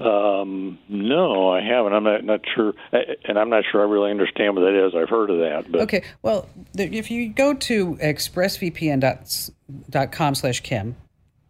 Um, 0.00 0.78
no, 0.88 1.50
I 1.50 1.60
haven't. 1.60 1.92
I'm 1.92 2.04
not 2.04 2.24
not 2.24 2.40
sure, 2.54 2.72
and 2.92 3.38
I'm 3.38 3.50
not 3.50 3.64
sure 3.70 3.80
I 3.80 3.84
really 3.90 4.10
understand 4.10 4.54
what 4.54 4.62
that 4.62 4.86
is. 4.86 4.94
I've 4.94 5.08
heard 5.08 5.30
of 5.30 5.38
that, 5.38 5.70
but 5.72 5.80
Okay, 5.82 6.04
well, 6.22 6.48
the, 6.74 6.84
if 6.96 7.10
you 7.10 7.28
go 7.30 7.54
to 7.54 7.94
expressvpn.com 7.96 10.34
slash 10.34 10.60
Kim, 10.60 10.96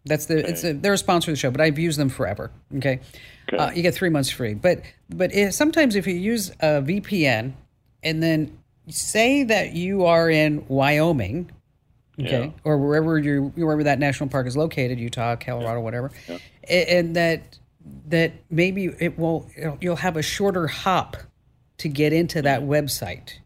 that's 0.05 0.25
the 0.25 0.47
it's 0.49 0.63
a, 0.63 0.73
they're 0.73 0.93
a 0.93 0.97
sponsor 0.97 1.31
of 1.31 1.35
the 1.35 1.39
show, 1.39 1.51
but 1.51 1.61
I've 1.61 1.77
used 1.77 1.99
them 1.99 2.09
forever. 2.09 2.49
Okay, 2.77 2.99
Uh, 3.53 3.71
you 3.75 3.81
get 3.83 3.93
three 3.93 4.09
months 4.09 4.29
free. 4.29 4.53
But 4.55 4.81
but 5.09 5.33
if, 5.33 5.53
sometimes 5.53 5.95
if 5.95 6.07
you 6.07 6.15
use 6.15 6.49
a 6.59 6.81
VPN 6.81 7.53
and 8.03 8.23
then 8.23 8.57
say 8.87 9.43
that 9.43 9.73
you 9.73 10.05
are 10.05 10.29
in 10.29 10.65
Wyoming, 10.67 11.51
okay, 12.19 12.45
Yeah. 12.45 12.51
or 12.63 12.77
wherever 12.79 13.19
you 13.19 13.51
wherever 13.55 13.83
that 13.83 13.99
national 13.99 14.29
park 14.29 14.47
is 14.47 14.57
located, 14.57 14.99
Utah, 14.99 15.35
Colorado, 15.35 15.81
whatever, 15.81 16.09
a- 16.67 16.97
and 16.97 17.15
that 17.15 17.58
that 18.07 18.33
maybe 18.49 18.85
it 18.99 19.17
will 19.17 19.49
you'll 19.79 19.95
have 19.97 20.17
a 20.17 20.21
shorter 20.21 20.67
hop 20.67 21.17
to 21.77 21.89
get 21.89 22.13
into 22.13 22.39
hmm. 22.39 22.45
that 22.45 22.61
website. 22.61 23.39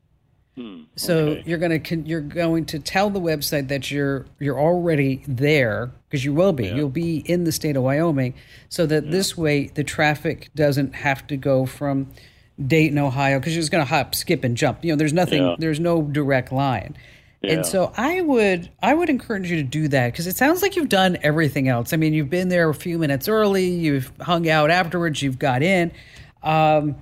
Hmm, 0.56 0.84
so 0.96 1.42
you're 1.46 1.58
going 1.58 1.82
to 1.82 1.96
you're 2.02 2.22
going 2.22 2.66
to 2.66 2.80
tell 2.80 3.10
the 3.10 3.20
website 3.20 3.70
that 3.70 3.90
you're 3.90 4.28
you're 4.40 4.60
already 4.60 5.24
there 5.28 5.92
because 6.08 6.24
you 6.24 6.34
will 6.34 6.54
be. 6.54 6.68
You'll 6.68 6.90
be 6.90 7.18
in 7.18 7.44
the 7.44 7.52
state 7.52 7.76
of 7.76 7.82
Wyoming, 7.82 8.36
so 8.70 8.86
that 8.86 9.10
this 9.10 9.36
way 9.36 9.68
the 9.68 9.84
traffic 9.84 10.52
doesn't 10.54 10.94
have 10.94 11.26
to 11.28 11.38
go 11.38 11.66
from 11.66 12.12
Dayton, 12.64 13.00
Ohio, 13.00 13.40
because 13.40 13.54
you're 13.54 13.62
just 13.62 13.72
going 13.72 13.84
to 13.84 13.90
hop, 13.90 14.14
skip, 14.14 14.44
and 14.44 14.56
jump. 14.56 14.86
You 14.86 14.92
know, 14.92 14.96
there's 14.96 15.14
nothing. 15.14 15.44
Yeah. 15.44 15.56
There's 15.58 15.80
no 15.80 16.04
direct 16.04 16.52
line. 16.52 16.96
Yeah. 17.44 17.56
And 17.56 17.66
so 17.66 17.92
I 17.98 18.22
would 18.22 18.72
I 18.82 18.94
would 18.94 19.10
encourage 19.10 19.52
you 19.52 19.58
to 19.58 19.64
do 19.64 19.90
that 19.90 20.14
because 20.14 20.28
it 20.28 20.38
sounds 20.38 20.62
like 20.62 20.78
you've 20.78 20.90
done 20.90 21.18
everything 21.24 21.68
else. 21.68 21.92
I 21.92 21.98
mean, 21.98 22.14
you've 22.14 22.30
been 22.30 22.48
there 22.48 22.70
a 22.70 22.74
few 22.74 22.98
minutes 22.98 23.28
early, 23.28 23.68
you've 23.68 24.12
hung 24.22 24.50
out 24.50 24.72
afterwards, 24.72 25.22
you've 25.22 25.40
got 25.40 25.62
in. 25.62 25.92
Um, 26.42 26.96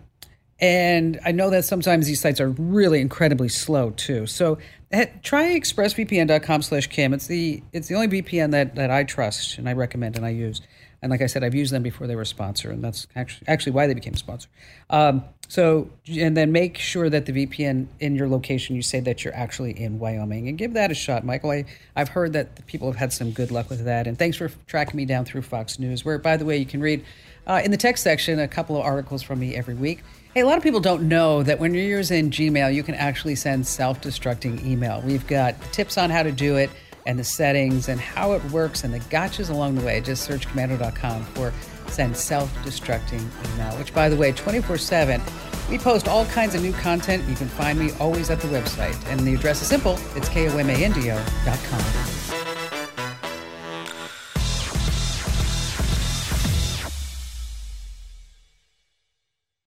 and 0.59 1.19
I 1.25 1.31
know 1.31 1.51
that 1.51 1.65
sometimes 1.65 2.07
these 2.07 2.21
sites 2.21 2.39
are 2.39 2.49
really 2.49 3.01
incredibly 3.01 3.49
slow 3.49 3.91
too. 3.91 4.25
So 4.25 4.57
eh, 4.91 5.07
try 5.21 5.59
expressvpn.com 5.59 6.61
slash 6.63 6.87
Kim. 6.87 7.13
It's 7.13 7.27
the 7.27 7.61
it's 7.71 7.87
the 7.87 7.95
only 7.95 8.21
VPN 8.21 8.51
that, 8.51 8.75
that 8.75 8.89
I 8.89 9.03
trust 9.03 9.59
and 9.59 9.69
I 9.69 9.73
recommend 9.73 10.17
and 10.17 10.25
I 10.25 10.29
use. 10.29 10.61
And 11.03 11.09
like 11.09 11.21
I 11.21 11.25
said, 11.25 11.43
I've 11.43 11.55
used 11.55 11.73
them 11.73 11.81
before 11.81 12.05
they 12.05 12.15
were 12.15 12.21
a 12.21 12.27
sponsor, 12.27 12.69
and 12.69 12.83
that's 12.83 13.07
actually 13.15 13.47
actually 13.47 13.71
why 13.71 13.87
they 13.87 13.95
became 13.95 14.13
a 14.13 14.17
sponsor. 14.17 14.49
Um, 14.91 15.23
so 15.51 15.89
and 16.07 16.37
then 16.37 16.53
make 16.53 16.77
sure 16.77 17.09
that 17.09 17.25
the 17.25 17.33
VPN 17.33 17.87
in 17.99 18.15
your 18.15 18.29
location 18.29 18.73
you 18.73 18.81
say 18.81 19.01
that 19.01 19.25
you're 19.25 19.35
actually 19.35 19.77
in 19.77 19.99
Wyoming 19.99 20.47
and 20.47 20.57
give 20.57 20.71
that 20.75 20.91
a 20.91 20.93
shot, 20.93 21.25
Michael. 21.25 21.51
I, 21.51 21.65
I've 21.93 22.07
heard 22.07 22.31
that 22.31 22.65
people 22.67 22.89
have 22.89 22.95
had 22.95 23.11
some 23.11 23.31
good 23.31 23.51
luck 23.51 23.69
with 23.69 23.83
that, 23.83 24.07
and 24.07 24.17
thanks 24.17 24.37
for 24.37 24.49
tracking 24.65 24.95
me 24.95 25.03
down 25.03 25.25
through 25.25 25.41
Fox 25.41 25.77
News, 25.77 26.05
where 26.05 26.17
by 26.17 26.37
the 26.37 26.45
way 26.45 26.55
you 26.55 26.65
can 26.65 26.79
read 26.79 27.03
uh, 27.45 27.59
in 27.65 27.69
the 27.69 27.75
text 27.75 28.01
section 28.01 28.39
a 28.39 28.47
couple 28.47 28.77
of 28.77 28.83
articles 28.83 29.23
from 29.23 29.39
me 29.39 29.53
every 29.53 29.73
week. 29.73 30.03
Hey, 30.33 30.39
a 30.39 30.45
lot 30.45 30.55
of 30.55 30.63
people 30.63 30.79
don't 30.79 31.09
know 31.09 31.43
that 31.43 31.59
when 31.59 31.73
you're 31.73 31.83
using 31.83 32.31
Gmail, 32.31 32.73
you 32.73 32.81
can 32.81 32.95
actually 32.95 33.35
send 33.35 33.67
self-destructing 33.67 34.65
email. 34.65 35.01
We've 35.05 35.27
got 35.27 35.61
tips 35.73 35.97
on 35.97 36.11
how 36.11 36.23
to 36.23 36.31
do 36.31 36.55
it 36.55 36.69
and 37.05 37.19
the 37.19 37.25
settings 37.25 37.89
and 37.89 37.99
how 37.99 38.31
it 38.33 38.43
works 38.51 38.85
and 38.85 38.93
the 38.93 38.99
gotchas 38.99 39.49
along 39.49 39.75
the 39.75 39.81
way. 39.81 39.99
Just 39.99 40.23
search 40.23 40.47
komando.com 40.47 41.25
for 41.25 41.51
send 41.91 42.15
self-destructing 42.15 43.21
email, 43.53 43.77
which 43.77 43.93
by 43.93 44.09
the 44.09 44.15
way, 44.15 44.31
24-7, 44.31 45.21
we 45.69 45.77
post 45.77 46.07
all 46.07 46.25
kinds 46.25 46.55
of 46.55 46.61
new 46.61 46.73
content. 46.73 47.27
You 47.29 47.35
can 47.35 47.47
find 47.47 47.79
me 47.79 47.91
always 47.99 48.29
at 48.29 48.41
the 48.41 48.47
website. 48.47 48.97
And 49.07 49.21
the 49.21 49.35
address 49.35 49.61
is 49.61 49.67
simple. 49.67 49.93
It's 50.15 50.29
komando.com. 50.29 52.40